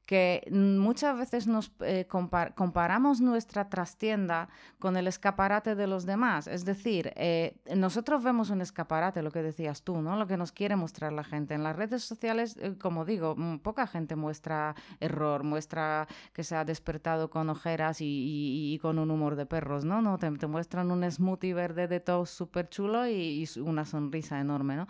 que 0.06 0.46
muchas 0.50 1.16
veces 1.18 1.46
nos 1.46 1.72
eh, 1.80 2.06
comparamos 2.06 3.20
nuestra 3.20 3.70
trastienda 3.70 4.48
con 4.78 4.96
el 4.96 5.06
escaparate 5.06 5.74
de 5.74 5.86
los 5.86 6.04
demás. 6.04 6.46
Es 6.46 6.64
decir, 6.64 7.12
eh, 7.16 7.56
nosotros 7.74 8.22
vemos 8.22 8.50
un 8.50 8.60
escaparate, 8.60 9.22
lo 9.22 9.30
que 9.30 9.42
decías 9.42 9.82
tú, 9.82 10.02
¿no? 10.02 10.16
Lo 10.16 10.26
que 10.26 10.36
nos 10.36 10.52
quiere 10.52 10.76
mostrar 10.76 11.12
la 11.12 11.24
gente. 11.24 11.54
En 11.54 11.62
las 11.62 11.74
redes 11.74 12.04
sociales, 12.04 12.56
eh, 12.60 12.76
como 12.78 13.06
digo, 13.06 13.34
mm, 13.36 13.60
poca 13.60 13.86
gente 13.86 14.14
muestra 14.14 14.74
error, 15.00 15.42
muestra 15.42 16.06
que 16.34 16.44
se 16.44 16.54
ha 16.54 16.64
despertado 16.64 17.30
con 17.30 17.48
ojeras 17.48 17.98
y, 18.00 18.78
con 18.82 18.98
un 18.98 19.10
humor 19.10 19.36
de 19.36 19.46
perros, 19.46 19.84
¿no? 19.84 20.02
no 20.02 20.18
te, 20.18 20.30
muestran 20.46 20.90
un 20.90 21.10
smoothie 21.10 21.54
verde 21.54 21.88
de 21.88 22.00
todo 22.00 22.26
súper 22.26 22.68
chulo 22.68 23.06
y, 23.06 23.44
y 23.44 23.60
una 23.60 23.84
sonrisa 23.84 24.40
enorme, 24.40 24.76
¿no? 24.76 24.86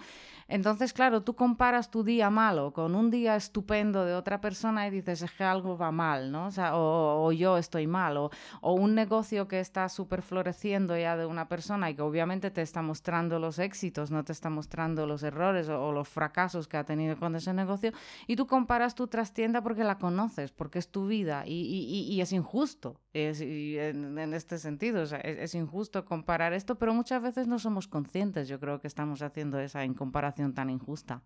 Entonces, 0.48 0.92
claro, 0.92 1.22
tú 1.22 1.34
comparas 1.34 1.90
tu 1.90 2.02
día 2.02 2.30
malo 2.30 2.72
con 2.72 2.94
un 2.94 3.10
día 3.10 3.36
estupendo 3.36 4.04
de 4.04 4.14
otra 4.14 4.40
persona 4.40 4.86
y 4.86 4.90
dices, 4.90 5.03
es 5.12 5.30
que 5.30 5.44
algo 5.44 5.76
va 5.76 5.90
mal, 5.90 6.30
¿no? 6.30 6.48
O, 6.72 7.32
yo 7.32 7.58
estoy 7.58 7.86
mal, 7.86 8.16
o, 8.16 8.30
un 8.62 8.94
negocio 8.94 9.48
que 9.48 9.60
está 9.60 9.88
súper 9.88 10.22
floreciendo 10.22 10.96
ya 10.96 11.16
de 11.16 11.26
una 11.26 11.48
persona 11.48 11.90
y 11.90 11.94
que 11.94 12.02
obviamente 12.02 12.50
te 12.50 12.62
está 12.62 12.82
mostrando 12.82 13.38
los 13.38 13.58
éxitos, 13.58 14.10
no 14.10 14.24
te 14.24 14.32
está 14.32 14.50
mostrando 14.50 15.06
los 15.06 15.22
errores 15.22 15.68
o, 15.68 15.92
los 15.92 16.08
fracasos 16.08 16.68
que 16.68 16.76
ha 16.76 16.84
tenido 16.84 17.16
con 17.16 17.36
ese 17.36 17.52
negocio, 17.52 17.92
y 18.26 18.36
tú 18.36 18.46
comparas 18.46 18.94
tu 18.94 19.06
trastienda 19.06 19.62
porque 19.62 19.84
la 19.84 19.98
conoces, 19.98 20.52
porque 20.52 20.78
es 20.78 20.88
tu 20.88 21.06
vida, 21.06 21.44
y, 21.46 22.20
es 22.20 22.32
injusto 22.32 23.00
es, 23.12 23.40
en, 23.40 24.34
este 24.34 24.58
sentido, 24.58 25.06
sea, 25.06 25.18
es 25.20 25.54
injusto 25.54 26.04
comparar 26.04 26.52
esto, 26.52 26.76
pero 26.76 26.92
muchas 26.94 27.22
veces 27.22 27.46
no 27.46 27.58
somos 27.58 27.88
conscientes, 27.88 28.48
yo 28.48 28.58
creo 28.58 28.80
que 28.80 28.88
estamos 28.88 29.22
haciendo 29.22 29.58
esa 29.58 29.84
incomparación 29.84 30.54
tan 30.54 30.70
injusta. 30.70 31.22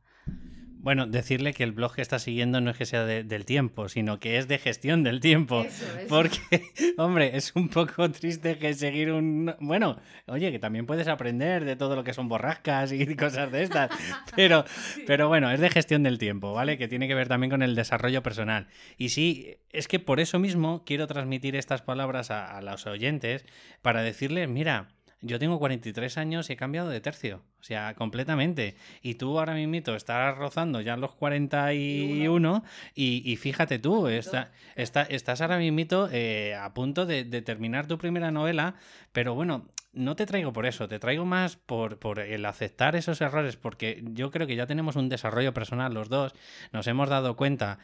Bueno, 0.81 1.07
decirle 1.07 1.55
que 1.55 1.65
el 1.65 1.73
blog 1.73 1.97
que 1.97 2.03
está 2.03 2.21
siguiendo 2.21 2.61
no 2.61 2.71
es 2.71 2.77
que 2.77 2.87
sea 2.87 3.05
del 3.05 3.45
tiempo, 3.45 3.89
sino 3.89 4.21
que 4.21 4.39
es 4.39 4.47
de 4.47 4.59
gestión 4.59 5.03
del 5.03 5.19
tiempo. 5.21 5.67
Porque, 6.09 6.39
hombre, 6.99 7.37
es 7.37 7.53
un 7.57 7.69
poco 7.69 8.09
triste 8.13 8.59
que 8.59 8.73
seguir 8.75 9.11
un... 9.11 9.55
Bueno, 9.59 10.01
oye, 10.27 10.53
que 10.53 10.61
también 10.61 10.87
puedes 10.87 11.09
aprender 11.09 11.65
de 11.65 11.75
todo 11.75 11.97
lo 11.97 12.05
que 12.05 12.15
son 12.15 12.29
borrascas 12.29 12.93
y 12.93 13.07
cosas 13.17 13.51
de 13.51 13.65
estas. 13.65 13.91
Pero, 14.37 14.65
pero 15.07 15.27
bueno, 15.27 15.51
es 15.51 15.59
de 15.59 15.69
gestión 15.69 16.05
del 16.05 16.19
tiempo, 16.19 16.53
¿vale? 16.53 16.79
Que 16.79 16.87
tiene 16.87 17.09
que 17.09 17.15
ver 17.15 17.27
también 17.27 17.51
con 17.51 17.63
el 17.63 17.75
desarrollo 17.75 18.23
personal. 18.23 18.69
Y 18.97 19.09
sí, 19.09 19.57
es 19.71 19.89
que 19.89 19.99
por 19.99 20.21
eso 20.21 20.39
mismo 20.39 20.85
quiero 20.85 21.09
transmitir 21.09 21.57
estas 21.57 21.83
palabras 21.83 22.31
a, 22.31 22.57
a 22.57 22.63
los 22.63 22.87
oyentes 22.87 23.45
para 23.83 24.03
decirles, 24.03 24.49
mira, 24.49 24.89
yo 25.21 25.39
tengo 25.39 25.59
43 25.59 26.17
años 26.19 26.49
y 26.49 26.53
he 26.53 26.57
cambiado 26.57 26.89
de 26.89 27.01
tercio, 27.01 27.43
o 27.61 27.63
sea, 27.65 27.95
completamente. 27.95 28.77
Y 29.03 29.15
tú 29.15 29.39
ahora 29.39 29.55
mismo 29.55 29.95
estás 29.95 30.37
rozando 30.39 30.81
ya 30.81 30.97
los 30.97 31.15
41 31.15 32.65
y, 32.95 33.23
y 33.31 33.37
fíjate 33.37 33.79
tú, 33.79 34.07
está, 34.09 34.51
estás 34.77 35.41
ahora 35.41 35.59
mismo 35.59 36.09
eh, 36.13 36.55
a 36.55 36.73
punto 36.73 37.05
de, 37.07 37.25
terminar 37.43 37.87
tu 37.87 37.99
primera 37.99 38.31
novela, 38.31 38.77
pero 39.13 39.35
bueno, 39.35 39.67
no 39.99 40.17
te 40.17 40.27
traigo 40.27 40.53
por 40.53 40.65
eso, 40.65 40.89
te 40.89 40.99
traigo 40.99 41.25
más 41.25 41.57
por, 41.57 42.21
el 42.21 42.45
aceptar 42.47 42.97
esos 42.97 43.21
errores, 43.21 43.57
porque 43.57 44.03
yo 44.13 44.31
creo 44.31 44.47
que 44.47 44.57
ya 44.57 44.67
tenemos 44.67 44.97
un 44.97 45.09
desarrollo 45.09 45.53
personal 45.53 45.93
los 45.93 46.09
dos, 46.09 46.35
nos 46.73 46.87
hemos 46.87 47.09
dado 47.09 47.37
cuenta 47.37 47.79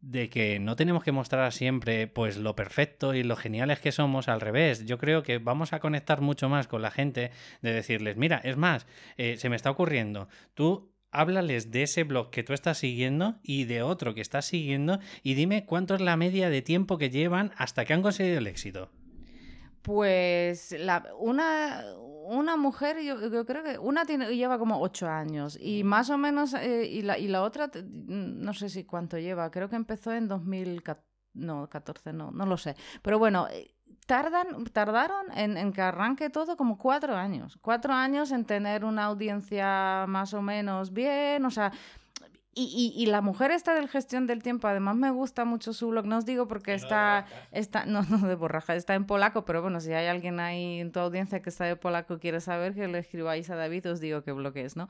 de 0.00 0.28
que 0.28 0.58
no 0.58 0.76
tenemos 0.76 1.04
que 1.04 1.12
mostrar 1.12 1.52
siempre 1.52 2.06
pues 2.06 2.36
lo 2.38 2.56
perfecto 2.56 3.14
y 3.14 3.22
lo 3.22 3.36
geniales 3.36 3.80
que 3.80 3.92
somos 3.92 4.28
al 4.28 4.40
revés. 4.40 4.86
Yo 4.86 4.98
creo 4.98 5.22
que 5.22 5.38
vamos 5.38 5.72
a 5.72 5.80
conectar 5.80 6.22
mucho 6.22 6.48
más 6.48 6.68
con 6.68 6.82
la 6.82 6.90
gente 6.90 7.30
de 7.60 7.72
decirles, 7.72 8.16
mira, 8.16 8.40
es 8.42 8.56
más, 8.56 8.86
eh, 9.16 9.36
se 9.36 9.48
me 9.48 9.56
está 9.56 9.70
ocurriendo, 9.70 10.28
tú 10.54 10.90
háblales 11.12 11.70
de 11.70 11.82
ese 11.82 12.04
blog 12.04 12.30
que 12.30 12.42
tú 12.42 12.52
estás 12.52 12.78
siguiendo 12.78 13.38
y 13.42 13.64
de 13.64 13.82
otro 13.82 14.14
que 14.14 14.20
estás 14.20 14.46
siguiendo 14.46 15.00
y 15.22 15.34
dime 15.34 15.66
cuánto 15.66 15.94
es 15.94 16.00
la 16.00 16.16
media 16.16 16.50
de 16.50 16.62
tiempo 16.62 16.98
que 16.98 17.10
llevan 17.10 17.52
hasta 17.56 17.84
que 17.84 17.92
han 17.92 18.02
conseguido 18.02 18.38
el 18.38 18.46
éxito. 18.46 18.90
Pues 19.82 20.72
la, 20.78 21.06
una, 21.18 21.84
una 21.98 22.56
mujer, 22.56 23.00
yo, 23.02 23.44
creo 23.46 23.64
que 23.64 23.78
una 23.78 24.04
tiene, 24.04 24.34
lleva 24.36 24.58
como 24.58 24.80
ocho 24.80 25.08
años 25.08 25.58
y 25.60 25.84
más 25.84 26.10
o 26.10 26.18
menos, 26.18 26.54
eh, 26.54 26.86
y, 26.86 27.02
la, 27.02 27.18
y 27.18 27.28
la 27.28 27.42
otra, 27.42 27.70
no 27.74 28.52
sé 28.52 28.68
si 28.68 28.84
cuánto 28.84 29.18
lleva, 29.18 29.50
creo 29.50 29.68
que 29.68 29.76
empezó 29.76 30.12
en 30.12 30.28
2014, 30.28 31.08
no, 31.34 31.68
14, 31.68 32.12
no, 32.12 32.30
no 32.30 32.46
lo 32.46 32.56
sé. 32.56 32.76
Pero 33.02 33.18
bueno, 33.18 33.46
eh, 33.50 33.74
tardan, 34.06 34.64
tardaron 34.72 35.26
en, 35.34 35.56
en, 35.56 35.72
que 35.72 35.82
arranque 35.82 36.30
todo 36.30 36.56
como 36.56 36.78
cuatro 36.78 37.16
años. 37.16 37.58
Cuatro 37.62 37.92
años 37.94 38.32
en 38.32 38.44
tener 38.44 38.84
una 38.84 39.04
audiencia 39.04 40.04
más 40.08 40.34
o 40.34 40.42
menos 40.42 40.92
bien, 40.92 41.44
o 41.44 41.50
sea, 41.50 41.72
y, 42.52 42.92
y, 42.96 43.06
la 43.06 43.20
mujer 43.20 43.52
está 43.52 43.74
del 43.74 43.88
gestión 43.88 44.26
del 44.26 44.42
tiempo, 44.42 44.66
además 44.66 44.96
me 44.96 45.12
gusta 45.12 45.44
mucho 45.44 45.72
su 45.72 45.88
blog, 45.88 46.04
no 46.06 46.18
os 46.18 46.26
digo 46.26 46.48
porque 46.48 46.74
está, 46.74 47.26
está, 47.52 47.86
no, 47.86 48.02
no 48.02 48.18
de 48.26 48.34
borraja, 48.34 48.74
está 48.74 48.96
en 48.96 49.04
polaco, 49.04 49.44
pero 49.44 49.62
bueno, 49.62 49.80
si 49.80 49.92
hay 49.92 50.08
alguien 50.08 50.40
ahí 50.40 50.80
en 50.80 50.90
tu 50.90 50.98
audiencia 50.98 51.42
que 51.42 51.48
está 51.48 51.66
de 51.66 51.76
polaco 51.76 52.14
y 52.14 52.18
quiere 52.18 52.40
saber, 52.40 52.74
que 52.74 52.88
le 52.88 52.98
escribáis 52.98 53.50
a 53.50 53.54
David, 53.54 53.92
os 53.92 54.00
digo 54.00 54.24
qué 54.24 54.32
blog 54.32 54.56
es, 54.56 54.74
¿no? 54.74 54.88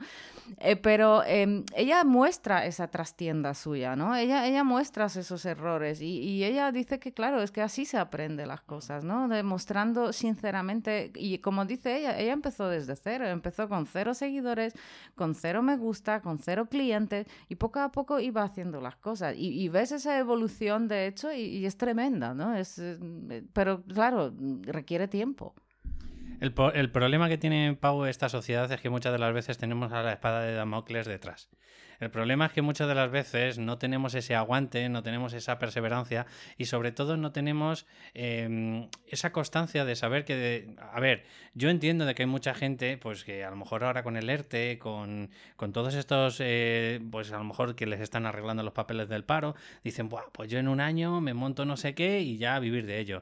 Eh, 0.57 0.75
pero 0.75 1.23
em, 1.23 1.63
ella 1.75 2.03
muestra 2.03 2.65
esa 2.65 2.87
trastienda 2.87 3.53
suya, 3.53 3.95
¿no? 3.95 4.15
Ella, 4.15 4.47
ella 4.47 4.63
muestra 4.63 5.05
esos 5.05 5.45
errores 5.45 6.01
y, 6.01 6.17
y, 6.17 6.43
ella 6.43 6.71
dice 6.71 6.99
que, 6.99 7.13
claro, 7.13 7.43
es 7.43 7.51
que 7.51 7.61
así 7.61 7.85
se 7.85 7.99
aprende 7.99 8.47
las 8.47 8.61
cosas, 8.61 9.03
¿no? 9.03 9.27
Demostrando 9.27 10.13
sinceramente, 10.13 11.11
y 11.13 11.37
como 11.37 11.65
dice 11.65 11.95
ella, 11.95 12.17
ella 12.17 12.33
empezó 12.33 12.69
desde 12.69 12.95
cero, 12.95 13.27
empezó 13.27 13.69
con 13.69 13.85
cero 13.85 14.15
seguidores, 14.15 14.73
con 15.13 15.35
cero 15.35 15.61
me 15.61 15.77
gusta, 15.77 16.21
con 16.21 16.39
cero 16.39 16.65
clientes 16.67 17.27
y 17.51 17.55
poco 17.55 17.81
a 17.81 17.91
poco 17.91 18.21
iba 18.21 18.43
haciendo 18.43 18.79
las 18.79 18.95
cosas. 18.95 19.35
Y, 19.37 19.67
ves 19.67 19.91
esa 19.91 20.17
evolución, 20.17 20.87
de 20.87 21.07
hecho, 21.07 21.33
y, 21.33 21.65
es 21.65 21.75
tremenda, 21.75 22.33
¿no? 22.33 22.55
Es, 22.55 22.79
eh, 22.79 23.43
pero 23.51 23.83
claro, 23.83 24.33
requiere 24.61 25.09
tiempo. 25.09 25.53
El, 26.41 26.53
el, 26.73 26.91
problema 26.91 27.29
que 27.29 27.37
tiene 27.37 27.77
Pau 27.79 28.05
esta 28.05 28.27
sociedad 28.27 28.69
es 28.71 28.81
que 28.81 28.89
muchas 28.89 29.13
de 29.13 29.19
las 29.19 29.31
veces 29.31 29.59
tenemos 29.59 29.91
a 29.93 30.01
la 30.01 30.11
espada 30.11 30.41
de 30.41 30.53
Damocles 30.53 31.05
detrás. 31.05 31.49
El 32.01 32.09
problema 32.09 32.47
es 32.47 32.51
que 32.51 32.63
muchas 32.63 32.87
de 32.87 32.95
las 32.95 33.11
veces 33.11 33.59
no 33.59 33.77
tenemos 33.77 34.15
ese 34.15 34.33
aguante, 34.33 34.89
no 34.89 35.03
tenemos 35.03 35.33
esa 35.33 35.59
perseverancia 35.59 36.25
y 36.57 36.65
sobre 36.65 36.91
todo 36.91 37.15
no 37.15 37.31
tenemos 37.31 37.85
em, 38.15 38.89
esa 39.05 39.31
constancia 39.31 39.85
de 39.85 39.95
saber 39.95 40.25
que, 40.25 40.73
a 40.79 40.99
ver, 40.99 41.25
yo 41.53 41.69
entiendo 41.69 42.07
de 42.07 42.15
que 42.15 42.23
hay 42.23 42.27
mucha 42.27 42.55
gente, 42.55 42.97
pues 42.97 43.23
que 43.23 43.43
a 43.43 43.51
lo 43.51 43.55
mejor 43.55 43.83
ahora 43.83 44.01
con 44.01 44.17
el 44.17 44.31
ERTE, 44.31 44.79
con, 44.79 45.29
con 45.57 45.73
todos 45.73 45.93
estos, 45.93 46.37
eh, 46.39 46.99
pues 47.11 47.31
a 47.33 47.37
lo 47.37 47.43
mejor 47.43 47.75
que 47.75 47.85
les 47.85 47.99
están 47.99 48.25
arreglando 48.25 48.63
los 48.63 48.73
papeles 48.73 49.07
del 49.07 49.23
paro, 49.23 49.55
dicen, 49.83 50.09
Buah, 50.09 50.31
pues 50.31 50.49
yo 50.49 50.57
en 50.57 50.69
un 50.69 50.81
año 50.81 51.21
me 51.21 51.35
monto 51.35 51.65
no 51.65 51.77
sé 51.77 51.93
qué 51.93 52.21
y 52.21 52.37
ya 52.37 52.55
a 52.55 52.59
vivir 52.59 52.87
de 52.87 52.97
ello. 52.97 53.21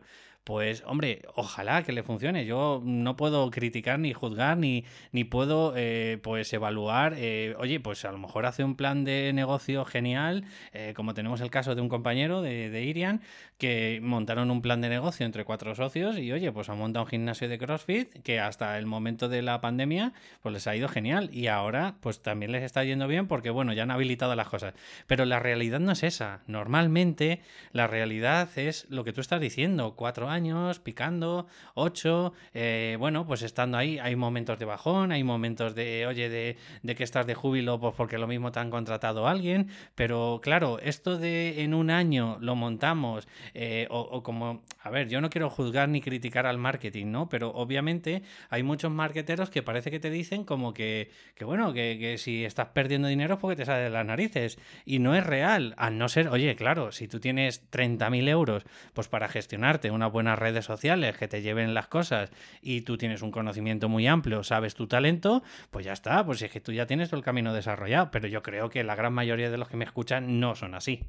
Pues 0.49 0.81
hombre, 0.87 1.21
ojalá 1.35 1.83
que 1.83 1.91
le 1.91 2.01
funcione. 2.01 2.43
Yo 2.43 2.81
no 2.83 3.15
puedo 3.15 3.51
criticar 3.51 3.99
ni 3.99 4.13
juzgar 4.13 4.57
ni, 4.57 4.83
ni 5.11 5.23
puedo 5.23 5.75
eh, 5.77 6.17
pues 6.23 6.51
evaluar, 6.53 7.13
eh, 7.17 7.53
oye, 7.59 7.79
pues 7.79 8.03
a 8.03 8.11
lo 8.11 8.17
mejor 8.17 8.47
hace 8.47 8.63
un 8.63 8.75
plan 8.75 9.03
de 9.03 9.31
negocio 9.31 9.85
genial, 9.85 10.45
eh, 10.73 10.93
como 10.95 11.13
tenemos 11.13 11.41
el 11.41 11.51
caso 11.51 11.75
de 11.75 11.81
un 11.81 11.87
compañero 11.87 12.41
de, 12.41 12.71
de, 12.71 12.83
Irian, 12.83 13.21
que 13.59 13.99
montaron 14.01 14.49
un 14.49 14.63
plan 14.63 14.81
de 14.81 14.89
negocio 14.89 15.23
entre 15.23 15.45
cuatro 15.45 15.75
socios 15.75 16.17
y 16.17 16.31
oye, 16.31 16.51
pues 16.51 16.67
ha 16.69 16.73
montado 16.73 17.05
un 17.05 17.11
gimnasio 17.11 17.47
de 17.47 17.59
CrossFit 17.59 18.11
que 18.23 18.39
hasta 18.39 18.79
el 18.79 18.87
momento 18.87 19.29
de 19.29 19.43
la 19.43 19.61
pandemia 19.61 20.13
pues 20.41 20.51
les 20.51 20.65
ha 20.65 20.75
ido 20.75 20.87
genial 20.87 21.29
y 21.31 21.45
ahora 21.45 21.97
pues 22.01 22.23
también 22.23 22.53
les 22.53 22.63
está 22.63 22.83
yendo 22.83 23.07
bien 23.07 23.27
porque 23.27 23.51
bueno, 23.51 23.71
ya 23.73 23.83
han 23.83 23.91
habilitado 23.91 24.33
las 24.35 24.49
cosas. 24.49 24.73
Pero 25.05 25.25
la 25.25 25.37
realidad 25.37 25.79
no 25.79 25.91
es 25.91 26.01
esa. 26.01 26.41
Normalmente 26.47 27.41
la 27.71 27.85
realidad 27.85 28.49
es 28.55 28.87
lo 28.89 29.03
que 29.03 29.13
tú 29.13 29.21
estás 29.21 29.39
diciendo, 29.39 29.93
cuatro 29.95 30.27
años, 30.27 30.38
picando, 30.83 31.47
ocho, 31.75 32.33
eh, 32.53 32.95
bueno, 32.99 33.25
pues 33.25 33.41
estando 33.41 33.77
ahí, 33.77 33.99
hay 33.99 34.15
momentos 34.15 34.57
de 34.59 34.65
bajón, 34.65 35.11
hay 35.11 35.23
momentos 35.23 35.75
de, 35.75 36.05
oye, 36.07 36.29
de, 36.29 36.57
de 36.83 36.95
que 36.95 37.03
estás 37.03 37.25
de 37.25 37.35
júbilo 37.35 37.79
pues 37.79 37.93
porque 37.95 38.17
lo 38.17 38.27
mismo 38.27 38.51
te 38.51 38.59
han 38.59 38.69
contratado 38.69 39.27
a 39.27 39.31
alguien, 39.31 39.69
pero 39.95 40.39
claro, 40.41 40.79
esto 40.79 41.17
de 41.17 41.63
en 41.63 41.73
un 41.73 41.89
año 41.89 42.37
lo 42.39 42.55
montamos, 42.55 43.27
eh, 43.53 43.87
o, 43.89 44.23
como, 44.23 44.63
a 44.81 44.89
ver, 44.89 45.09
yo 45.09 45.21
no 45.21 45.29
quiero 45.29 45.49
juzgar 45.49 45.89
ni 45.89 46.01
criticar 46.01 46.45
al 46.45 46.57
marketing, 46.57 47.07
¿no? 47.07 47.29
Pero 47.29 47.49
obviamente 47.49 48.23
hay 48.49 48.63
muchos 48.63 48.91
marketeros 48.91 49.49
que 49.49 49.63
parece 49.63 49.91
que 49.91 49.99
te 49.99 50.09
dicen 50.09 50.43
como 50.43 50.73
que, 50.73 51.11
que 51.35 51.45
bueno, 51.45 51.73
que, 51.73 51.97
que 51.99 52.17
si 52.17 52.45
estás 52.45 52.67
perdiendo 52.67 53.07
dinero 53.07 53.35
es 53.35 53.39
porque 53.39 53.55
te 53.55 53.65
sale 53.65 53.83
de 53.83 53.89
las 53.89 54.05
narices, 54.05 54.57
y 54.85 54.99
no 54.99 55.15
es 55.15 55.25
real, 55.25 55.73
al 55.77 55.97
no 55.97 56.09
ser, 56.09 56.29
oye, 56.29 56.55
claro, 56.55 56.91
si 56.91 57.07
tú 57.07 57.19
tienes 57.19 57.69
30.000 57.71 58.27
euros, 58.29 58.63
pues 58.93 59.07
para 59.07 59.27
gestionarte 59.27 59.91
una 59.91 60.07
buenas 60.19 60.37
redes 60.37 60.65
sociales 60.65 61.15
que 61.17 61.29
te 61.29 61.41
lleven 61.41 61.73
las 61.73 61.87
cosas 61.87 62.29
y 62.61 62.81
tú 62.81 62.97
tienes 62.97 63.21
un 63.21 63.31
conocimiento 63.31 63.87
muy 63.87 64.05
amplio, 64.05 64.43
sabes 64.43 64.75
tu 64.75 64.85
talento, 64.85 65.43
pues 65.71 65.85
ya 65.85 65.93
está, 65.93 66.25
pues 66.25 66.41
es 66.41 66.51
que 66.51 66.59
tú 66.59 66.73
ya 66.73 66.85
tienes 66.87 67.09
todo 67.09 67.19
el 67.19 67.23
camino 67.23 67.53
desarrollado. 67.53 68.11
Pero 68.11 68.27
yo 68.27 68.43
creo 68.43 68.69
que 68.69 68.83
la 68.83 68.95
gran 68.95 69.13
mayoría 69.13 69.49
de 69.49 69.57
los 69.57 69.69
que 69.69 69.77
me 69.77 69.85
escuchan 69.85 70.41
no 70.41 70.55
son 70.55 70.75
así. 70.75 71.05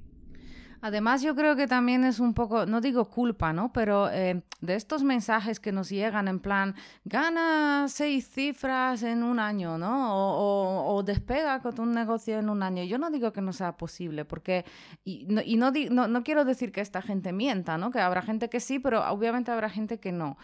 Además, 0.82 1.22
yo 1.22 1.34
creo 1.34 1.56
que 1.56 1.66
también 1.66 2.04
es 2.04 2.20
un 2.20 2.32
poco, 2.32 2.64
no 2.66 2.80
digo 2.80 3.10
culpa, 3.10 3.52
¿no? 3.52 3.72
Pero 3.72 4.10
eh, 4.10 4.42
de 4.60 4.74
estos 4.74 5.02
mensajes 5.02 5.60
que 5.60 5.72
nos 5.72 5.90
llegan 5.90 6.26
en 6.26 6.40
plan, 6.40 6.74
gana 7.04 7.86
seis 7.88 8.28
cifras 8.28 9.02
en 9.02 9.22
un 9.22 9.38
año, 9.38 9.76
¿no? 9.76 10.14
O, 10.14 11.02
despega 11.02 11.60
con 11.60 11.80
un 11.80 11.92
negocio 11.92 12.38
en 12.38 12.48
un 12.48 12.62
año. 12.62 12.84
Yo 12.84 12.98
no 12.98 13.10
digo 13.10 13.32
que 13.32 13.40
no 13.40 13.52
sea 13.52 13.76
posible, 13.76 14.24
porque, 14.24 14.64
y, 15.04 15.26
no, 15.28 15.42
y 15.42 15.56
no, 15.56 16.08
no 16.08 16.22
quiero 16.22 16.44
decir 16.44 16.72
que 16.72 16.80
esta 16.80 17.02
gente 17.02 17.32
mienta, 17.32 17.78
¿no? 17.78 17.90
Que 17.90 18.00
habrá 18.00 18.22
gente 18.22 18.48
que 18.48 18.60
sí, 18.60 18.78
pero 18.78 19.02
obviamente 19.10 19.50
habrá 19.50 19.68
gente 19.70 19.98
que 19.98 20.12
no. 20.12 20.36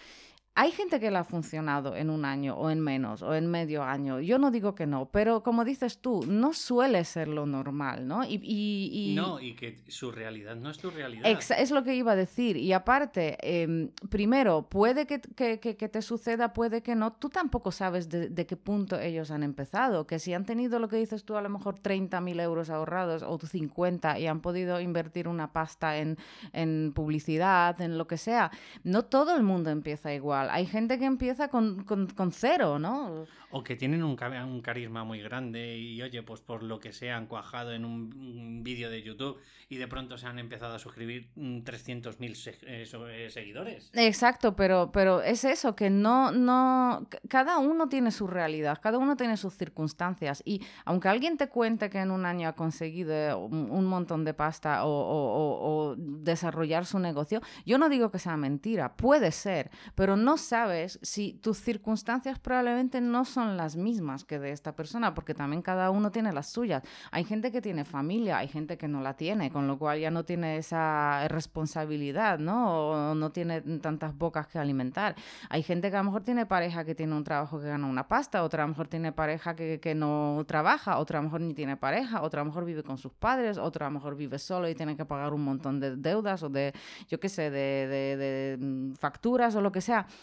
Hay 0.59 0.71
gente 0.71 1.01
que 1.01 1.11
le 1.11 1.19
ha 1.19 1.25
funcionado 1.25 1.95
en 1.97 2.09
un 2.09 2.25
año 2.25 2.57
o 2.57 2.71
en 2.71 2.81
menos 2.81 3.23
o 3.23 3.35
en 3.35 3.47
medio 3.47 3.83
año. 3.83 4.21
Yo 4.21 4.39
no 4.39 4.51
digo 4.51 4.75
que 4.75 4.87
no, 4.87 5.11
pero 5.11 5.43
como 5.43 5.65
dices 5.65 5.99
tú, 5.99 6.25
no 6.27 6.55
suele 6.55 7.05
ser 7.05 7.29
lo 7.29 7.45
normal, 7.45 8.09
¿no? 8.09 8.25
Y, 8.25 8.41
y, 8.43 9.15
No, 9.15 9.39
y 9.39 9.55
que 9.55 9.77
su 9.89 10.11
realidad 10.11 10.57
no 10.57 10.71
es 10.71 10.79
tu 10.79 10.91
realidad. 10.91 11.27
es 11.27 11.71
lo 11.71 11.85
que 11.85 11.95
iba 11.95 12.13
a 12.13 12.17
decir. 12.17 12.57
Y 12.57 12.73
aparte, 12.73 13.37
em, 13.43 13.91
primero, 14.09 14.67
puede 14.69 15.07
que, 15.07 15.21
que, 15.21 15.59
que, 15.59 15.89
te 15.89 16.01
suceda, 16.01 16.55
puede 16.55 16.83
que 16.83 16.95
no. 16.95 17.13
Tú 17.13 17.29
tampoco 17.29 17.71
sabes 17.71 18.09
de, 18.09 18.31
de, 18.31 18.47
qué 18.47 18.57
punto 18.57 18.99
ellos 18.99 19.31
han 19.31 19.43
empezado. 19.43 20.07
Que 20.07 20.19
si 20.19 20.33
han 20.33 20.47
tenido 20.47 20.79
lo 20.79 20.89
que 20.89 20.97
dices 20.97 21.25
tú, 21.25 21.37
a 21.37 21.43
lo 21.43 21.51
mejor 21.51 21.79
30.000 21.81 22.41
euros 22.41 22.71
ahorrados 22.71 23.23
o 23.23 23.39
50 23.39 24.19
y 24.19 24.27
han 24.27 24.41
podido 24.41 24.81
invertir 24.81 25.29
una 25.29 25.53
pasta 25.53 25.99
en, 25.99 26.17
en 26.55 26.93
publicidad, 26.95 27.79
en 27.83 27.99
lo 27.99 28.07
que 28.07 28.17
sea. 28.17 28.51
No 28.85 29.05
todo 29.05 29.37
el 29.37 29.43
mundo 29.43 29.69
empieza 29.69 30.15
igual 30.15 30.46
hay 30.51 30.67
gente 30.67 30.99
que 30.99 31.05
empieza 31.05 31.49
con, 31.49 31.85
con, 31.85 32.33
cero, 32.33 32.79
¿no? 32.79 33.27
O 33.51 33.63
que 33.63 33.77
tienen 33.77 34.03
un, 34.03 34.17
un, 34.21 34.61
carisma 34.61 35.05
muy 35.05 35.21
grande 35.23 35.77
y, 35.79 36.03
oye, 36.03 36.23
pues 36.23 36.41
por 36.41 36.63
lo 36.63 36.79
que 36.79 36.93
sea, 36.93 37.17
han 37.17 37.27
cuajado 37.27 37.73
en 37.73 37.85
un, 37.85 38.63
vídeo 38.63 38.91
de 38.91 39.03
YouTube 39.03 39.39
y 39.69 39.77
de 39.77 39.87
pronto 39.87 40.19
se 40.19 40.27
han 40.27 40.39
empezado 40.39 40.75
a 40.75 40.79
suscribir 40.79 41.29
300.000 41.37 42.19
mm, 42.19 42.67
eh, 42.67 43.25
eh, 43.25 43.31
seguidores. 43.31 43.91
Exacto, 43.95 44.57
pero, 44.57 44.91
pero 44.93 45.23
es 45.23 45.45
eso, 45.45 45.77
que 45.77 45.91
no, 45.91 46.33
no... 46.33 47.09
Cada 47.29 47.59
uno 47.59 47.89
tiene 47.89 48.11
su 48.11 48.27
realidad, 48.27 48.79
cada 48.83 48.99
uno 48.99 49.17
tiene 49.17 49.37
sus 49.37 49.57
circunstancias 49.57 50.43
y 50.45 50.61
aunque 50.85 51.09
alguien 51.09 51.37
te 51.37 51.49
cuente 51.49 51.91
que 51.91 51.99
en 51.99 52.11
un 52.11 52.27
año 52.27 52.49
ha 52.49 52.55
conseguido 52.55 53.39
un, 53.39 53.87
montón 53.87 54.25
de 54.25 54.35
pasta 54.35 54.85
o, 54.85 54.91
o, 54.91 55.91
o 55.91 55.97
desarrollar 55.97 56.87
su 56.87 56.99
negocio, 56.99 57.41
yo 57.65 57.79
no 57.79 57.89
digo 57.89 58.11
que 58.11 58.19
sea 58.19 58.37
mentira, 58.37 58.97
puede 58.97 59.31
ser, 59.33 59.71
pero 59.95 60.17
no 60.17 60.36
sabes 60.37 60.99
si 61.03 61.35
tus 61.35 61.59
circunstancias 61.59 62.39
probablemente 62.39 63.01
no 63.01 63.25
son 63.25 63.57
las 63.57 63.77
mismas 63.77 64.25
que 64.25 64.39
de 64.39 64.53
esta 64.53 64.75
persona, 64.75 65.15
porque 65.15 65.35
también 65.35 65.63
cada 65.63 65.91
uno 65.91 66.11
tiene 66.11 66.33
las 66.33 66.49
suyas. 66.49 66.83
Hay 67.11 67.25
gente 67.25 67.53
que 67.53 67.61
tiene 67.61 67.85
familia, 67.85 68.39
hay 68.39 68.49
gente 68.49 68.79
que 68.79 68.89
no 68.89 69.01
la 69.01 69.15
tiene, 69.15 69.51
con 69.51 69.67
lo 69.67 69.79
cual 69.79 70.01
ya 70.01 70.11
no 70.11 70.25
tiene 70.25 70.57
esa 70.57 71.29
responsabilidad, 71.29 72.39
¿no? 72.39 73.11
O 73.11 73.15
no 73.15 73.33
tiene 73.33 73.61
tantas 73.61 74.17
bocas 74.17 74.47
que 74.47 74.59
alimentar. 74.59 75.17
Hay 75.49 75.63
gente 75.63 75.91
que 75.91 75.97
a 75.97 76.01
lo 76.01 76.05
mejor 76.05 76.23
tiene 76.23 76.47
pareja 76.47 76.85
que 76.85 76.95
tiene 76.95 77.15
un 77.15 77.25
trabajo 77.25 77.61
que 77.61 77.67
gana 77.67 77.87
una 77.87 78.09
pasta, 78.09 78.43
otra 78.43 78.63
a 78.63 78.67
lo 78.67 78.71
mejor 78.71 78.89
tiene 78.89 79.13
pareja 79.13 79.55
que, 79.55 79.81
que 79.81 79.95
no 79.95 80.45
trabaja, 80.47 80.99
otra 80.99 81.19
a 81.19 81.23
lo 81.23 81.29
mejor 81.29 81.41
ni 81.41 81.55
tiene 81.55 81.77
pareja, 81.77 82.23
otra 82.23 82.41
a 82.41 82.45
lo 82.45 82.51
mejor 82.51 82.65
vive 82.65 82.83
con 82.83 82.99
sus 82.99 83.13
padres, 83.13 83.59
otra 83.59 83.87
a 83.87 83.91
lo 83.91 83.95
mejor 83.95 84.17
vive 84.17 84.39
solo 84.39 84.69
y 84.69 84.75
tiene 84.75 84.97
que 84.97 85.05
pagar 85.05 85.33
un 85.33 85.45
montón 85.45 85.81
de 85.81 85.97
deudas 85.97 86.43
o 86.43 86.49
de, 86.49 86.73
yo 87.09 87.21
qué 87.21 87.29
sé, 87.29 87.51
de, 87.51 87.87
de, 87.87 88.17
de 88.17 88.59
mm, 88.59 88.95
facturas 88.95 89.55
o 89.55 89.61
lo 89.61 89.73
que 89.73 89.81
sea 89.81 90.07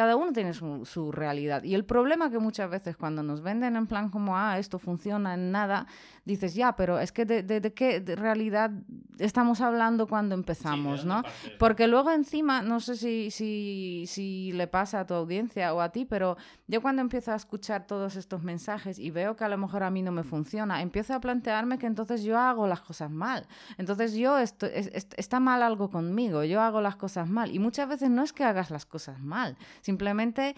cada 0.00 0.16
uno 0.16 0.32
tiene 0.32 0.54
su, 0.54 1.12
realidad. 1.12 1.62
Y 1.62 1.74
el 1.74 1.84
problema 1.84 2.30
que 2.30 2.38
muchas 2.38 2.70
veces 2.70 2.96
cuando 2.96 3.22
nos 3.22 3.42
venden 3.42 3.76
en 3.76 3.86
plan 3.86 4.08
como, 4.08 4.34
ah, 4.34 4.58
esto 4.58 4.78
funciona 4.78 5.34
en 5.34 5.52
nada, 5.52 5.86
dices, 6.24 6.54
ya, 6.54 6.74
pero 6.74 6.98
es 6.98 7.12
que 7.12 7.26
de, 7.26 7.42
de, 7.42 7.74
qué 7.74 8.00
realidad 8.16 8.70
estamos 9.18 9.60
hablando 9.60 10.06
cuando 10.06 10.34
empezamos, 10.34 11.04
¿no? 11.04 11.22
Porque 11.58 11.86
luego 11.86 12.12
encima, 12.12 12.62
no 12.62 12.80
sé 12.80 12.96
si, 12.96 13.30
si, 13.30 14.04
si 14.06 14.52
le 14.52 14.68
pasa 14.68 15.00
a 15.00 15.06
tu 15.06 15.12
audiencia 15.12 15.74
o 15.74 15.82
a 15.82 15.90
ti, 15.90 16.06
pero 16.06 16.38
yo 16.66 16.80
cuando 16.80 17.02
empiezo 17.02 17.32
a 17.32 17.36
escuchar 17.36 17.86
todos 17.86 18.16
estos 18.16 18.42
mensajes 18.42 18.98
y 18.98 19.10
veo 19.10 19.36
que 19.36 19.44
a 19.44 19.48
lo 19.48 19.58
mejor 19.58 19.82
a 19.82 19.90
mí 19.90 20.00
no 20.00 20.12
me 20.12 20.22
funciona, 20.22 20.80
empiezo 20.80 21.12
a 21.12 21.20
plantearme 21.20 21.76
que 21.76 21.86
entonces 21.86 22.22
yo 22.22 22.38
hago 22.38 22.66
las 22.66 22.80
cosas 22.80 23.10
mal. 23.10 23.46
Entonces 23.76 24.14
yo, 24.14 24.38
esto, 24.38 24.66
está 24.66 25.40
mal 25.40 25.62
algo 25.62 25.90
conmigo, 25.90 26.42
yo 26.44 26.62
hago 26.62 26.80
las 26.80 26.96
cosas 26.96 27.28
mal. 27.28 27.54
Y 27.54 27.58
muchas 27.58 27.86
veces 27.86 28.08
no 28.08 28.22
es 28.22 28.32
que 28.32 28.44
hagas 28.44 28.70
las 28.70 28.86
cosas 28.86 29.20
mal, 29.20 29.58
Simplemente 29.90 30.54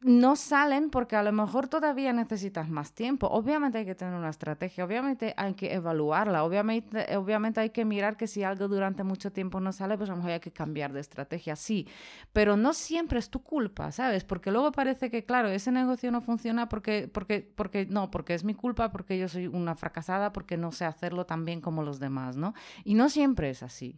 no 0.00 0.36
salen 0.36 0.90
porque 0.90 1.16
a 1.16 1.24
lo 1.24 1.32
mejor 1.32 1.66
todavía 1.66 2.12
necesitas 2.12 2.68
más 2.68 2.92
tiempo. 2.92 3.26
Obviamente 3.26 3.78
hay 3.78 3.84
que 3.84 3.96
tener 3.96 4.14
una 4.14 4.30
estrategia, 4.30 4.84
obviamente 4.84 5.34
hay 5.36 5.54
que 5.54 5.74
evaluarla, 5.74 6.44
obviamente, 6.44 7.16
obviamente 7.16 7.58
hay 7.60 7.70
que 7.70 7.84
mirar 7.84 8.16
que 8.16 8.28
si 8.28 8.44
algo 8.44 8.68
durante 8.68 9.02
mucho 9.02 9.32
tiempo 9.32 9.58
no 9.58 9.72
sale, 9.72 9.96
pues 9.98 10.08
a 10.08 10.12
lo 10.12 10.18
mejor 10.18 10.30
hay 10.32 10.40
que 10.40 10.52
cambiar 10.52 10.92
de 10.92 11.00
estrategia, 11.00 11.56
sí, 11.56 11.88
pero 12.32 12.56
no 12.56 12.74
siempre 12.74 13.18
es 13.18 13.28
tu 13.28 13.42
culpa, 13.42 13.90
¿sabes? 13.90 14.22
Porque 14.24 14.52
luego 14.52 14.70
parece 14.70 15.10
que, 15.10 15.24
claro, 15.24 15.48
ese 15.48 15.72
negocio 15.72 16.12
no 16.12 16.20
funciona 16.20 16.68
porque, 16.68 17.10
porque, 17.12 17.52
porque 17.56 17.86
no, 17.86 18.08
porque 18.12 18.34
es 18.34 18.44
mi 18.44 18.54
culpa, 18.54 18.92
porque 18.92 19.18
yo 19.18 19.26
soy 19.28 19.48
una 19.48 19.74
fracasada, 19.74 20.32
porque 20.32 20.56
no 20.56 20.70
sé 20.70 20.84
hacerlo 20.84 21.26
tan 21.26 21.44
bien 21.44 21.60
como 21.60 21.82
los 21.82 21.98
demás, 21.98 22.36
¿no? 22.36 22.54
Y 22.84 22.94
no 22.94 23.08
siempre 23.08 23.50
es 23.50 23.64
así. 23.64 23.96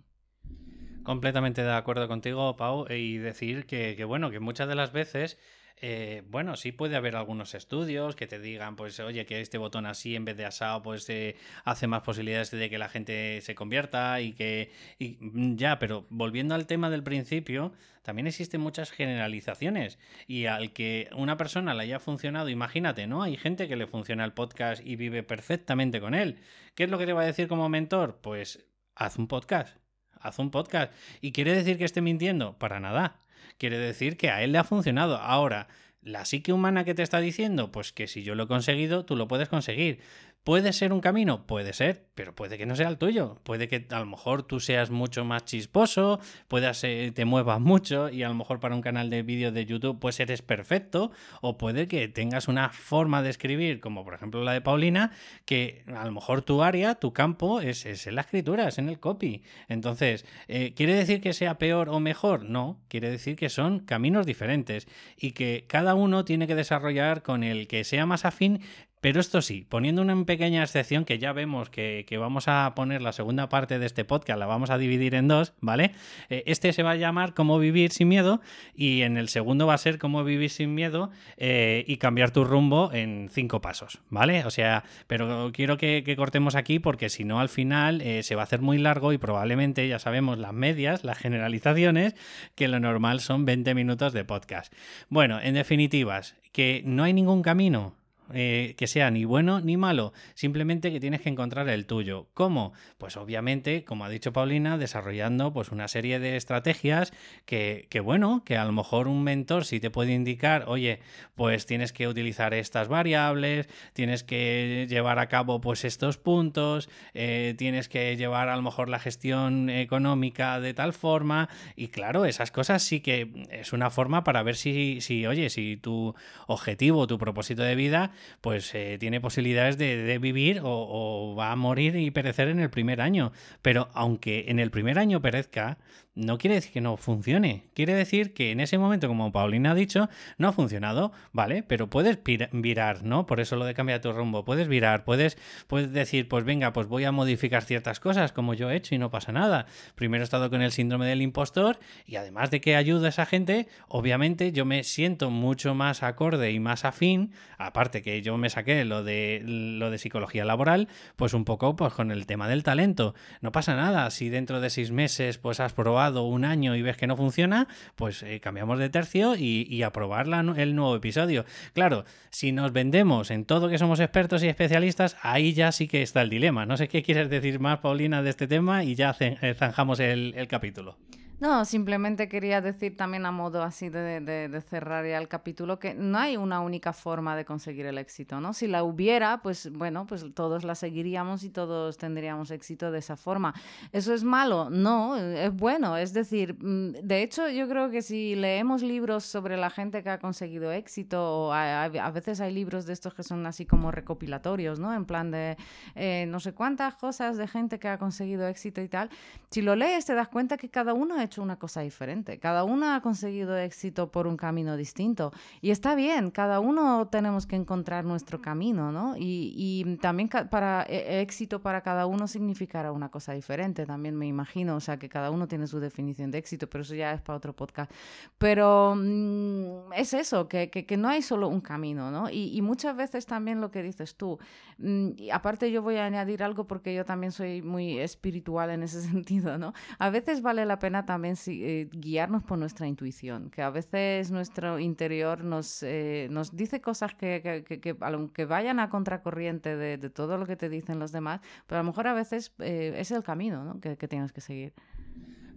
Completamente 1.03 1.63
de 1.63 1.73
acuerdo 1.73 2.09
contigo, 2.09 2.57
Pau, 2.57 2.87
y 2.91 3.19
decir 3.19 3.67
que, 3.67 4.05
bueno, 4.05 4.31
que 4.31 4.39
muchas 4.39 4.69
de 4.69 4.75
las 4.75 4.93
veces 4.93 5.39
eh, 5.83 6.23
bueno, 6.29 6.57
sí 6.57 6.73
puede 6.73 6.97
haber 6.97 7.17
algunos 7.17 7.55
estudios 7.55 8.15
que 8.15 8.27
te 8.27 8.39
digan, 8.39 8.77
pues, 8.77 9.01
oye, 9.01 9.25
que 9.25 9.41
este 9.41 9.57
botón 9.57 9.87
así 9.87 10.15
en 10.15 10.27
vez 10.27 10.37
de 10.37 10.45
asado, 10.45 10.83
pues 10.83 11.09
eh, 11.09 11.37
hace 11.65 11.87
más 11.87 12.03
posibilidades 12.03 12.51
de 12.51 12.69
que 12.69 12.77
la 12.77 12.91
gente 12.91 13.41
se 13.41 13.55
convierta 13.55 14.21
y 14.21 14.33
que. 14.33 14.71
Mm, 14.99 15.57
ya, 15.57 15.79
pero 15.79 16.07
volviendo 16.11 16.55
al 16.55 16.67
tema 16.67 16.91
del 16.91 17.03
principio, 17.03 17.73
también 18.03 18.27
existen 18.27 18.61
muchas 18.61 18.91
generalizaciones. 18.91 19.99
Y 20.27 20.47
al 20.47 20.73
que 20.73 21.09
una 21.17 21.37
persona 21.39 21.75
le 21.75 21.85
haya 21.85 21.99
funcionado, 21.99 22.51
imagínate, 22.51 23.07
¿no? 23.07 23.23
Hay 23.23 23.37
gente 23.37 23.69
que 23.69 23.77
le 23.77 23.87
funciona 23.87 24.25
el 24.25 24.33
podcast 24.35 24.85
y 24.85 24.97
vive 24.97 25.23
perfectamente 25.23 26.01
con 26.01 26.15
él. 26.15 26.39
¿Qué 26.75 26.85
es 26.85 26.91
lo 26.91 26.99
que 26.99 27.07
te 27.07 27.15
va 27.15 27.23
a 27.23 27.27
decir 27.27 27.49
como 27.49 27.69
mentor? 27.71 28.19
Pues 28.23 28.67
haz 28.95 29.19
un 29.19 29.29
podcast 29.29 29.80
haz 30.21 30.39
un 30.39 30.51
podcast. 30.51 30.93
¿Y 31.21 31.33
quiere 31.33 31.55
decir 31.55 31.79
que 31.79 31.85
esté 31.85 32.01
mintiendo? 32.01 32.59
Para 32.59 32.81
nada. 32.81 33.21
Quiere 33.59 33.79
decir 33.79 34.17
que 34.17 34.31
a 34.31 34.43
él 34.43 34.53
le 34.53 34.59
ha 34.59 34.65
funcionado. 34.65 35.17
Ahora, 35.17 35.69
la 36.03 36.25
psique 36.25 36.53
humana 36.53 36.85
que 36.85 36.95
te 36.95 37.03
está 37.03 37.21
diciendo, 37.21 37.71
pues 37.73 37.93
que 37.93 38.07
si 38.07 38.23
yo 38.23 38.35
lo 38.35 38.45
he 38.45 38.49
conseguido, 38.49 39.05
tú 39.05 39.17
lo 39.17 39.29
puedes 39.29 39.49
conseguir. 39.49 40.01
¿Puede 40.43 40.73
ser 40.73 40.95
un 40.95 41.03
camino? 41.03 41.47
Puede 41.47 41.75
ser, 41.75 42.07
pero 42.15 42.35
puede 42.35 42.57
que 42.57 42.65
no 42.65 42.75
sea 42.75 42.89
el 42.89 42.97
tuyo. 42.97 43.39
Puede 43.43 43.69
que 43.69 43.87
a 43.91 43.99
lo 43.99 44.07
mejor 44.07 44.43
tú 44.43 44.59
seas 44.59 44.91
mucho 44.91 45.23
más 45.23 45.45
chisposo, 45.45 46.19
puedas, 46.49 46.81
te 46.81 47.25
muevas 47.27 47.61
mucho 47.61 48.09
y 48.09 48.23
a 48.23 48.29
lo 48.29 48.35
mejor 48.35 48.59
para 48.59 48.75
un 48.75 48.81
canal 48.81 49.11
de 49.11 49.23
vídeo 49.23 49.53
de 49.53 49.67
YouTube 49.67 49.99
pues 50.01 50.19
eres 50.19 50.41
perfecto. 50.41 51.13
O 51.43 51.59
puede 51.59 51.89
que 51.89 52.09
tengas 52.09 52.49
una 52.49 52.71
forma 52.71 53.23
de 53.23 53.29
escribir, 53.29 53.81
como 53.81 54.03
por 54.03 54.15
ejemplo 54.15 54.43
la 54.43 54.55
de 54.55 54.63
Paulina, 54.63 55.13
que 55.45 55.85
a 55.95 56.07
lo 56.07 56.13
mejor 56.13 56.41
tu 56.41 56.63
área, 56.63 56.95
tu 56.95 57.13
campo 57.13 57.61
es, 57.61 57.85
en 58.07 58.15
la 58.15 58.23
escritura, 58.23 58.67
es 58.67 58.79
en 58.79 58.89
el 58.89 58.99
copy. 58.99 59.43
Entonces, 59.69 60.25
eh, 60.49 60.73
¿quiere 60.75 60.95
decir 60.95 61.21
que 61.21 61.35
sea 61.35 61.59
peor 61.59 61.91
o 61.91 62.01
mejor? 62.01 62.45
No, 62.45 62.81
quiere 62.89 63.11
decir 63.11 63.37
que 63.37 63.51
son 63.51 63.81
caminos 63.81 64.25
diferentes 64.25 64.89
y 65.19 65.33
que 65.33 65.67
cada 65.69 65.95
uno 65.95 66.25
tiene 66.25 66.47
que 66.47 66.55
desarrollar 66.55 67.23
con 67.23 67.45
el 67.45 67.69
que 67.69 67.85
sea 67.85 68.07
más 68.07 68.25
afín 68.25 68.63
pero 69.01 69.19
esto 69.21 69.41
sí, 69.41 69.67
poniendo 69.67 70.03
una 70.03 70.13
pequeña 70.31 70.63
excepción 70.63 71.05
que 71.05 71.19
ya 71.19 71.33
vemos 71.33 71.71
que, 71.71 72.07
vamos 72.17 72.47
a 72.47 72.73
poner 72.77 73.03
la 73.03 73.11
segunda 73.11 73.49
parte 73.49 73.81
de 73.81 73.87
este 73.87 74.05
podcast, 74.05 74.39
la 74.39 74.47
vamos 74.47 74.71
a 74.71 74.79
dividir 74.79 75.17
en 75.17 75.27
dos, 75.27 75.55
¿vale? 75.61 75.91
Eh, 76.29 76.45
este 76.47 76.73
se 76.73 76.85
va 76.85 76.93
a 76.93 76.95
llamar 76.95 77.35
Cómo 77.35 77.59
vivir 77.59 77.91
sin 77.91 78.07
miedo 78.07 78.41
y 78.73 79.03
en 79.03 79.17
el 79.17 79.29
segundo 79.29 79.67
va 79.67 79.75
a 79.75 79.79
ser 79.79 79.99
Cómo 79.99 80.23
vivir 80.23 80.51
sin 80.51 80.73
miedo 80.73 81.11
eh, 81.37 81.85
y 81.89 81.97
cambiar 81.97 82.31
tu 82.31 82.45
rumbo 82.45 82.93
en 82.93 83.29
cinco 83.29 83.61
pasos, 83.61 83.99
¿vale? 84.09 84.45
O 84.45 84.51
sea, 84.51 84.85
pero 85.09 85.51
quiero 85.53 85.77
que, 85.77 86.15
cortemos 86.17 86.55
aquí 86.55 86.79
porque 86.79 87.09
si 87.09 87.25
no 87.25 87.41
al 87.41 87.49
final 87.49 88.01
eh, 88.01 88.23
se 88.23 88.37
va 88.37 88.43
a 88.43 88.45
hacer 88.45 88.61
muy 88.61 88.79
largo 88.79 89.13
y 89.13 89.19
probablemente 89.19 89.89
ya 89.89 89.99
sabemos 89.99 90.39
las 90.39 90.53
medias, 90.53 91.03
las 91.03 91.19
generalizaciones, 91.19 92.15
que 92.55 92.69
lo 92.69 92.79
normal 92.79 93.19
son 93.19 93.45
20 93.45 93.75
minutos 93.75 94.13
de 94.13 94.25
podcast. 94.25 94.73
Bueno, 95.09 95.41
en 95.41 95.55
definitivas, 95.55 96.37
que 96.53 96.83
no 96.85 97.03
hay 97.03 97.15
ningún 97.15 97.43
camino 97.43 98.00
eh, 98.35 98.75
que 98.77 98.87
sea 98.87 99.11
ni 99.11 99.25
bueno 99.25 99.61
ni 99.61 99.77
malo, 99.77 100.13
simplemente 100.35 100.93
que 100.93 101.01
tienes 101.01 101.21
que 101.21 101.29
encontrar 101.29 101.69
el 101.69 101.87
tuyo. 101.87 102.29
¿Cómo? 102.35 102.73
Pues 102.99 103.17
obviamente, 103.17 103.85
como 103.85 104.05
ha 104.05 104.09
dicho 104.09 104.33
Paulina, 104.33 104.79
desarrollando 104.79 105.53
pues 105.53 105.71
una 105.71 105.89
serie 105.89 106.19
de 106.19 106.37
estrategias 106.37 107.13
que, 107.45 107.87
que 107.91 108.01
bueno, 108.01 108.43
que 108.45 108.57
a 108.57 108.65
lo 108.65 108.73
mejor 108.73 109.09
un 109.09 109.23
mentor 109.23 109.65
sí 109.65 109.81
te 109.81 109.91
puede 109.91 110.13
indicar, 110.13 110.65
oye, 110.67 111.01
pues 111.35 111.67
tienes 111.67 111.93
que 111.93 112.09
utilizar 112.09 112.55
estas 112.55 112.89
variables, 112.89 113.69
tienes 113.93 114.25
que 114.25 114.87
llevar 114.89 115.19
a 115.19 115.29
cabo 115.29 115.61
pues 115.61 115.85
estos 115.85 116.19
puntos, 116.19 116.89
eh, 117.15 117.55
tienes 117.57 117.89
que 117.89 118.17
llevar 118.17 118.49
a 118.49 118.57
lo 118.57 118.63
mejor 118.63 118.89
la 118.89 118.99
gestión 118.99 119.71
económica 119.71 120.61
de 120.61 120.75
tal 120.75 120.93
forma 120.93 121.49
y 121.77 121.89
claro, 121.89 122.25
esas 122.25 122.51
cosas 122.51 122.83
sí 122.83 123.01
que 123.01 123.47
es 123.51 123.73
una 123.73 123.91
forma 123.91 124.25
para 124.25 124.43
ver 124.43 124.57
si, 124.57 125.01
si 125.01 125.27
oye, 125.27 125.51
si 125.51 125.77
tu 125.77 126.15
objetivo, 126.47 127.07
tu 127.07 127.19
propósito 127.19 127.63
de 127.63 127.75
vida 127.75 128.13
pues 128.41 128.75
eh, 128.75 128.97
tiene 128.99 129.21
posibilidades 129.21 129.79
de, 129.79 130.19
vivir 130.19 130.61
o, 130.63 131.35
va 131.39 131.53
a 131.53 131.57
morir 131.57 131.97
y 131.97 132.11
perecer 132.11 132.49
en 132.49 132.61
el 132.61 132.71
primer 132.71 133.01
año. 133.01 133.33
Pero 133.63 133.89
aunque 133.95 134.47
en 134.49 134.59
el 134.59 134.71
primer 134.71 134.99
año 134.99 135.21
perezca, 135.21 135.79
no 136.15 136.39
quiere 136.39 136.57
decir 136.57 136.73
que 136.73 136.81
no 136.81 136.97
funcione. 136.97 137.71
Quiere 137.75 137.95
decir 137.95 138.35
que 138.35 138.51
en 138.51 138.61
ese 138.61 138.79
momento, 138.79 139.09
como 139.09 139.33
Paulina 139.33 139.71
ha 139.71 139.75
dicho, 139.75 140.09
no 140.39 140.49
ha 140.49 140.53
funcionado, 140.53 141.13
¿vale? 141.33 141.63
Pero 141.63 141.89
puedes 141.89 142.19
virar, 142.53 143.05
¿no? 143.05 143.27
Por 143.27 143.41
eso 143.41 143.57
lo 143.57 143.65
de 143.65 143.75
cambiar 143.75 144.01
tu 144.01 144.13
rumbo. 144.13 144.45
Puedes 144.45 144.69
virar, 144.69 145.05
puedes, 145.05 145.39
puedes 145.67 145.93
decir, 145.93 146.29
pues 146.29 146.45
venga, 146.45 146.73
pues 146.73 146.89
voy 146.89 147.05
a 147.05 147.13
modificar 147.13 147.63
ciertas 147.63 148.01
cosas 148.01 148.33
como 148.33 148.55
yo 148.55 148.71
he 148.71 148.77
hecho 148.77 148.95
y 148.95 148.99
no 148.99 149.11
pasa 149.11 149.33
nada. 149.33 149.67
Primero 149.95 150.23
he 150.23 150.25
estado 150.25 150.51
con 150.51 150.63
el 150.63 150.73
síndrome 150.73 151.07
del 151.07 151.23
impostor 151.23 151.79
y 152.07 152.17
además 152.17 152.51
de 152.51 152.61
que 152.61 152.77
ayuda 152.77 153.07
a 153.07 153.11
esa 153.11 153.27
gente, 153.27 153.69
obviamente 153.89 154.53
yo 154.53 154.65
me 154.65 154.85
siento 154.85 155.31
mucho 155.31 155.75
más 155.75 156.03
acorde 156.03 156.51
y 156.53 156.61
más 156.61 156.85
afín, 156.85 157.33
aparte 157.57 158.03
que 158.03 158.10
yo 158.23 158.37
me 158.37 158.51
saqué 158.51 158.85
lo 158.85 159.03
de, 159.05 159.43
lo 159.45 159.91
de 159.91 159.99
psicología 159.99 160.45
laboral, 160.45 160.89
pues 161.17 161.35
un 161.35 161.45
poco 161.45 161.77
pues 161.77 161.93
con 161.93 162.11
el 162.11 162.27
tema 162.27 162.49
del 162.49 162.63
talento. 162.63 163.15
No 163.41 163.53
pasa 163.53 163.77
nada 163.77 164.11
si 164.11 164.29
dentro 164.29 164.61
de 164.61 164.71
seis 164.71 164.91
meses 164.91 165.39
pues 165.39 165.61
has 165.61 165.73
probado 165.73 166.25
un 166.25 166.45
año 166.45 166.77
y 166.77 166.83
ves 166.83 166.97
que 166.97 167.07
no 167.07 167.17
funciona, 167.17 167.69
pues 167.97 168.23
eh, 168.23 168.41
cambiamos 168.41 168.79
de 168.79 168.91
tercio 168.91 169.37
y, 169.37 169.67
y 169.69 169.83
a 169.83 169.93
probar 169.93 170.27
el 170.57 170.75
nuevo 170.75 170.97
episodio. 170.97 171.45
Claro, 171.73 172.05
si 172.31 172.53
nos 172.53 172.73
vendemos 172.73 173.31
en 173.31 173.45
todo 173.45 173.69
que 173.69 173.79
somos 173.79 174.01
expertos 174.01 174.43
y 174.43 174.49
especialistas, 174.49 175.17
ahí 175.23 175.53
ya 175.53 175.73
sí 175.73 175.89
que 175.89 176.03
está 176.03 176.23
el 176.23 176.31
dilema. 176.31 176.67
No 176.67 176.77
sé 176.77 176.89
qué 176.89 177.03
quieres 177.03 177.31
decir 177.31 177.61
más, 177.61 177.79
Paulina, 177.79 178.23
de 178.23 178.31
este 178.31 178.47
tema 178.47 178.85
y 178.85 178.95
ya 178.95 179.15
zanjamos 179.55 180.01
el 180.01 180.47
capítulo. 180.49 180.97
No, 181.41 181.65
simplemente 181.65 182.29
quería 182.29 182.61
decir 182.61 182.99
también 182.99 183.25
a 183.25 183.31
modo 183.31 183.63
así 183.63 183.89
de, 183.89 184.21
de, 184.21 184.61
cerrar 184.61 185.07
ya 185.07 185.17
el 185.17 185.27
capítulo 185.27 185.79
que 185.79 185.95
no 185.95 186.19
hay 186.19 186.37
una 186.37 186.61
única 186.61 186.93
forma 186.93 187.35
de 187.35 187.47
conseguir 187.47 187.87
el 187.87 187.97
éxito, 187.97 188.43
¿no? 188.43 188.53
Si 188.53 188.67
la 188.67 188.85
hubiera, 188.85 189.41
pues 189.41 189.73
bueno, 189.73 190.07
pues 190.07 190.27
todos 190.35 190.65
la 190.65 190.75
seguiríamos 190.75 191.43
y 191.43 191.49
todos 191.49 191.97
tendríamos 191.97 192.51
éxito 192.51 192.91
de 192.91 192.99
esa 192.99 193.17
forma. 193.17 193.55
¿Eso 193.91 194.13
es 194.13 194.23
malo? 194.23 194.69
No, 194.69 195.17
es 195.17 195.51
bueno. 195.57 195.97
Es 195.97 196.13
decir, 196.13 196.63
mm, 196.63 196.93
de 197.05 197.23
hecho 197.23 197.49
yo 197.49 197.67
creo 197.71 197.89
que 197.89 198.03
si 198.03 198.35
leemos 198.35 198.83
libros 198.83 199.25
sobre 199.25 199.57
la 199.57 199.71
gente 199.71 200.03
que 200.03 200.11
ha 200.11 200.19
conseguido 200.19 200.71
éxito, 200.73 201.47
o 201.47 201.53
a, 201.55 201.89
veces 202.11 202.43
hay 202.43 202.53
libros 202.53 202.85
de 202.85 202.93
estos 202.93 203.15
que 203.15 203.23
son 203.23 203.47
así 203.47 203.65
como 203.65 203.91
recopilatorios, 203.91 204.79
¿no? 204.79 204.93
En 204.93 205.07
plan 205.07 205.31
de 205.31 205.57
eh, 205.95 206.27
no 206.29 206.39
sé 206.39 206.53
cuántas 206.53 206.97
cosas 206.97 207.39
de 207.39 207.49
gente 207.49 207.79
que 207.79 207.89
ha 207.89 207.97
conseguido 207.97 208.47
éxito 208.47 208.83
y 208.83 208.89
tal. 208.89 209.09
Si 209.51 209.63
lo 209.63 209.75
lees 209.75 210.05
te 210.05 210.13
das 210.15 210.29
cuenta 210.29 210.59
que 210.59 210.69
cada 210.69 210.93
uno 210.93 211.19
ha 211.19 211.30
hecho 211.31 211.43
una 211.43 211.57
cosa 211.57 211.81
diferente. 211.83 212.39
Cada 212.41 212.65
uno 212.65 212.93
ha 212.93 213.01
conseguido 213.01 213.57
éxito 213.57 214.11
por 214.11 214.27
un 214.27 214.37
camino 214.37 214.77
distinto. 214.77 215.33
Y 215.61 215.71
está 215.71 215.95
bien, 215.95 216.33
cada 216.33 216.59
uno 216.59 217.07
tenemos 217.07 217.47
que 217.47 217.55
encontrar 217.55 218.05
nuestro 218.05 218.41
camino, 218.41 218.91
¿no? 218.91 219.15
Y, 219.17 219.99
también 220.01 220.29
para 220.29 220.85
e, 220.89 221.21
éxito 221.23 221.61
para 221.61 221.83
cada 221.83 222.07
uno 222.07 222.27
significará 222.27 222.91
una 222.91 223.11
cosa 223.11 223.33
diferente, 223.33 223.87
también 223.87 224.17
me 224.17 224.27
imagino. 224.27 224.75
O 224.75 224.81
sea, 224.81 224.99
que 224.99 225.09
cada 225.09 225.31
uno 225.31 225.47
tiene 225.47 225.67
su 225.69 225.79
definición 225.79 226.31
de 226.33 226.39
éxito, 226.39 226.69
pero 226.69 226.83
eso 226.83 226.95
ya 226.95 227.13
es 227.13 227.23
para 227.23 227.37
otro 227.37 227.55
podcast. 227.55 227.91
Pero 228.39 228.95
mm, 228.97 229.93
es 229.95 230.13
eso, 230.15 230.49
que, 230.49 230.71
que, 230.71 230.97
no 230.97 231.09
hay 231.09 231.23
solo 231.23 231.49
un 231.49 231.61
camino, 231.61 232.11
¿no? 232.11 232.29
Y, 232.29 232.61
muchas 232.61 232.95
veces 232.97 233.25
también 233.25 233.61
lo 233.61 233.71
que 233.71 233.83
dices 233.83 234.17
tú. 234.17 234.39
Mm, 234.79 235.11
y 235.17 235.31
aparte 235.31 235.71
yo 235.71 235.83
voy 235.83 235.97
a 235.97 236.05
añadir 236.05 236.43
algo 236.43 236.67
porque 236.67 236.95
yo 236.95 237.05
también 237.05 237.33
soy 237.33 237.63
muy 237.63 237.99
espiritual 237.99 238.71
en 238.71 238.83
ese 238.83 239.01
sentido, 239.13 239.59
¿no? 239.59 239.73
A 239.99 240.11
veces 240.11 240.43
vale 240.43 240.67
la 240.67 240.79
pena 240.79 241.07
también 241.07 241.20
también 241.21 241.37
eh, 241.49 241.87
guiarnos 241.93 242.43
por 242.43 242.57
nuestra 242.57 242.87
intuición, 242.87 243.51
que 243.51 243.61
a 243.61 243.69
veces 243.69 244.31
nuestro 244.31 244.79
interior 244.79 245.45
nos, 245.45 245.83
eh, 245.83 246.29
nos 246.31 246.57
dice 246.57 246.81
cosas 246.81 247.15
que, 247.15 247.63
que, 247.67 247.97
aunque 248.01 248.47
vayan 248.47 248.81
a 248.81 248.89
contracorriente 248.89 249.77
de, 249.77 249.99
de, 249.99 250.09
todo 250.09 250.39
lo 250.39 250.47
que 250.47 250.57
te 250.57 250.71
dicen 250.71 250.99
los 250.99 251.13
demás, 251.13 251.43
pero 251.67 251.81
a 251.81 251.83
lo 251.83 251.89
mejor 251.89 252.07
a 252.07 252.15
veces 252.15 252.55
eh, 252.59 252.95
es 252.97 253.11
el 253.11 253.23
camino 253.23 253.65
¿no? 253.65 253.81
que, 253.81 253.99
que 253.99 254.09
tienes 254.09 254.33
que 254.33 254.41
seguir. 254.41 254.73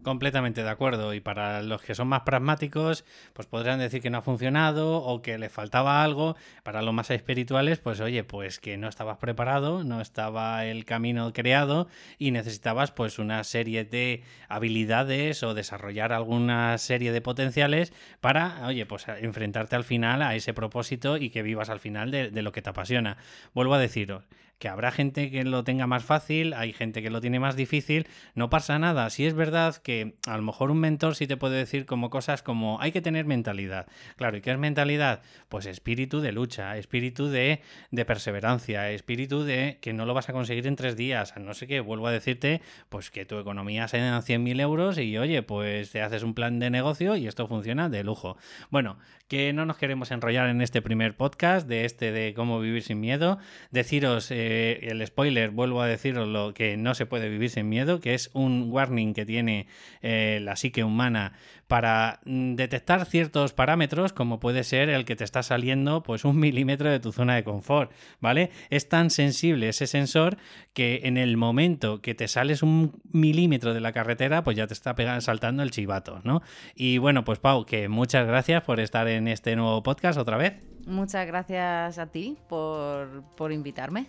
Completamente 0.04 0.63
de 0.63 0.70
acuerdo. 0.70 1.13
Y 1.13 1.22
para 1.22 1.62
los 1.62 1.82
que 1.82 1.96
son 1.96 2.10
más 2.10 2.22
pragmáticos, 2.22 3.06
pues 3.34 3.48
podrían 3.48 3.80
decir 3.80 4.02
que 4.02 4.10
no 4.10 4.18
ha 4.18 4.22
funcionado 4.22 4.98
o 4.98 5.22
que 5.22 5.38
le 5.38 5.50
faltaba 5.50 6.04
algo. 6.04 6.36
Para 6.63 6.82
los 6.82 6.94
más 6.94 7.10
espirituales, 7.10 7.80
pues 7.80 8.02
oye, 8.02 8.24
pues 8.26 8.60
que 8.60 8.78
no 8.78 8.89
estabas 8.89 9.18
preparado, 9.18 9.84
no 9.86 10.02
estaba 10.02 10.66
el 10.66 10.84
camino 10.84 11.32
creado 11.32 11.88
y 12.18 12.32
necesitabas 12.32 12.92
pues 12.92 13.18
una 13.18 13.44
serie 13.46 13.86
de 13.86 14.24
habilidades 14.50 15.42
o 15.42 15.54
desarrollar 15.54 16.12
alguna 16.12 16.78
serie 16.78 17.13
de 17.13 17.22
potenciales 17.22 17.94
para, 18.20 18.68
oye, 18.68 18.86
pues 18.86 19.08
enfrentarte 19.08 19.78
al 19.78 19.86
final 19.86 20.22
a 20.22 20.36
ese 20.36 20.54
propósito 20.54 21.16
y 21.16 21.30
que 21.30 21.44
vivas 21.44 21.70
al 21.70 21.80
final 21.80 22.12
de, 22.12 22.30
de 22.30 22.42
lo 22.42 22.52
que 22.52 22.62
te 22.62 22.70
apasiona. 22.70 23.18
Vuelvo 23.54 23.74
a 23.76 23.80
deciros, 23.80 24.26
que 24.63 24.69
habrá 24.69 24.91
gente 24.91 25.30
que 25.30 25.43
lo 25.43 25.65
tenga 25.65 25.88
más 25.88 26.06
fácil, 26.06 26.54
hay 26.54 26.71
gente 26.71 27.02
que 27.02 27.10
lo 27.10 27.19
tiene 27.19 27.38
más 27.38 27.58
difícil, 27.58 28.08
no 28.34 28.49
pasa 28.49 28.80
nada. 28.80 29.10
Si 29.10 29.26
es 29.26 29.34
verdad 29.34 29.76
que 29.76 30.15
a 30.26 30.38
lo 30.38 30.43
mejor 30.43 30.71
un 30.71 30.80
mentor 30.80 31.17
sí 31.17 31.28
te 31.28 31.36
puede 31.36 31.58
decir 31.58 31.86
como 31.86 32.10
cosas 32.10 32.43
como 32.43 32.80
hay 32.80 32.93
que 32.93 33.02
tener 33.02 33.26
mentalidad. 33.26 33.88
Claro, 34.15 34.38
¿y 34.38 34.41
qué 34.41 34.52
es 34.52 34.58
mentalidad? 34.58 35.21
Pues 35.49 35.65
espíritu 35.65 36.21
de 36.21 36.32
lucha, 36.32 36.78
espíritu 36.78 37.28
de, 37.28 37.60
de 37.91 38.06
perseverancia, 38.06 38.89
espíritu 38.91 39.43
de 39.43 39.80
que 39.82 39.91
no 39.91 40.06
lo 40.06 40.13
vas 40.13 40.30
a 40.30 40.32
conseguir 40.32 40.65
en 40.65 40.78
tres 40.78 40.95
días. 40.95 41.34
No 41.36 41.54
sé 41.54 41.67
qué, 41.67 41.82
vuelvo 41.82 42.08
a 42.08 42.12
decirte, 42.12 42.62
pues 42.88 43.12
que 43.12 43.26
tu 43.26 43.39
economía 43.39 43.89
se 43.89 43.97
den 43.97 44.13
100.000 44.13 44.62
euros 44.62 44.97
y 44.97 45.17
oye, 45.17 45.43
pues 45.43 45.91
te 45.91 46.02
haces 46.02 46.23
un 46.23 46.36
plan 46.36 46.60
de 46.60 46.69
negocio 46.69 47.17
y 47.17 47.28
esto 47.28 47.49
funciona 47.49 47.89
de 47.89 48.06
lujo. 48.06 48.38
Bueno, 48.69 48.97
que 49.28 49.52
no 49.52 49.65
nos 49.65 49.76
queremos 49.76 50.10
enrollar 50.12 50.47
en 50.47 50.62
este 50.62 50.82
primer 50.82 51.17
podcast 51.17 51.67
de 51.67 51.84
este 51.84 52.13
de 52.13 52.34
cómo 52.34 52.62
vivir 52.62 52.82
sin 52.82 53.02
miedo. 53.02 53.39
Deciros... 53.69 54.32
Eh, 54.32 54.53
el 54.54 55.06
spoiler, 55.06 55.52
vuelvo 55.52 55.82
a 55.82 55.88
decirlo, 55.88 56.54
que 56.54 56.78
no 56.78 56.96
se 56.96 57.06
puede 57.06 57.30
vivir 57.30 57.50
sin 57.50 57.70
miedo, 57.70 58.00
que 58.00 58.13
es 58.13 58.30
un 58.34 58.68
warning 58.70 59.13
que 59.13 59.26
tiene 59.26 59.68
eh, 60.02 60.39
la 60.42 60.56
psique 60.56 60.84
humana 60.84 61.34
para 61.68 62.20
mm, 62.26 62.56
detectar 62.56 63.06
ciertos 63.06 63.54
parámetros, 63.54 64.13
como 64.13 64.39
puede 64.39 64.63
ser 64.63 64.89
el 64.89 65.06
que 65.06 65.16
te 65.16 65.24
está 65.24 65.44
saliendo 65.44 66.04
pues 66.04 66.26
un 66.26 66.39
milímetro 66.39 66.89
de 66.89 67.00
tu 67.00 67.12
zona 67.12 67.36
de 67.36 67.44
confort, 67.44 67.92
¿vale? 68.20 68.52
Es 68.70 68.89
tan 68.89 69.10
sensible 69.10 69.70
ese 69.70 69.88
sensor 69.88 70.38
que 70.74 71.02
en 71.06 71.18
el 71.18 71.38
momento 71.38 72.02
que 72.02 72.16
te 72.16 72.28
sales 72.28 72.63
un 72.63 73.02
milímetro 73.12 73.74
de 73.74 73.82
la 73.82 73.92
carretera, 73.92 74.44
pues 74.44 74.58
ya 74.58 74.68
te 74.68 74.74
está 74.74 74.96
pegando, 74.96 75.22
saltando 75.22 75.63
el 75.63 75.72
chivato, 75.72 76.22
¿no? 76.24 76.42
Y 76.76 76.98
bueno, 76.98 77.24
pues 77.24 77.39
Pau, 77.39 77.66
que 77.66 77.89
muchas 77.89 78.28
gracias 78.28 78.63
por 78.63 78.80
estar 78.80 79.08
en 79.08 79.28
este 79.28 79.56
nuevo 79.56 79.82
podcast 79.84 80.20
otra 80.20 80.38
vez. 80.38 80.72
Muchas 80.86 81.26
gracias 81.28 81.98
a 81.98 82.08
ti 82.08 82.38
por, 82.48 83.24
por 83.36 83.52
invitarme. 83.52 84.08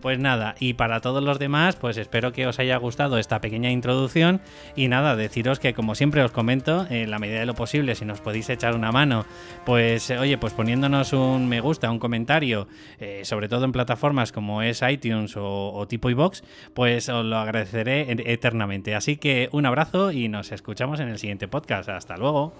Pues 0.00 0.18
nada, 0.18 0.54
y 0.60 0.74
para 0.74 1.00
todos 1.00 1.22
los 1.24 1.40
demás, 1.40 1.74
pues 1.74 1.96
espero 1.96 2.32
que 2.32 2.46
os 2.46 2.60
haya 2.60 2.76
gustado 2.76 3.18
esta 3.18 3.40
pequeña 3.40 3.70
introducción 3.70 4.40
y 4.76 4.86
nada, 4.86 5.16
deciros 5.16 5.58
que 5.58 5.74
como 5.74 5.96
siempre 5.96 6.22
os 6.22 6.30
comento, 6.30 6.86
en 6.88 7.10
la 7.10 7.18
medida 7.18 7.40
de 7.40 7.46
lo 7.46 7.54
posible, 7.54 7.96
si 7.96 8.04
nos 8.04 8.20
podéis 8.20 8.48
echar 8.48 8.76
una 8.76 8.92
mano, 8.92 9.26
pues 9.66 10.10
oye, 10.10 10.38
pues 10.38 10.52
poniéndonos 10.52 11.12
un 11.12 11.48
me 11.48 11.60
gusta, 11.60 11.90
un 11.90 11.98
comentario, 11.98 12.68
eh, 13.00 13.22
sobre 13.24 13.48
todo 13.48 13.64
en 13.64 13.72
plataformas 13.72 14.30
como 14.30 14.62
es 14.62 14.82
iTunes 14.88 15.36
o, 15.36 15.72
o 15.72 15.88
tipo 15.88 16.10
iBox, 16.10 16.44
pues 16.74 17.08
os 17.08 17.24
lo 17.24 17.36
agradeceré 17.36 18.06
eternamente. 18.32 18.94
Así 18.94 19.16
que 19.16 19.48
un 19.50 19.66
abrazo 19.66 20.12
y 20.12 20.28
nos 20.28 20.52
escuchamos 20.52 21.00
en 21.00 21.08
el 21.08 21.18
siguiente 21.18 21.48
podcast. 21.48 21.88
Hasta 21.88 22.16
luego. 22.16 22.54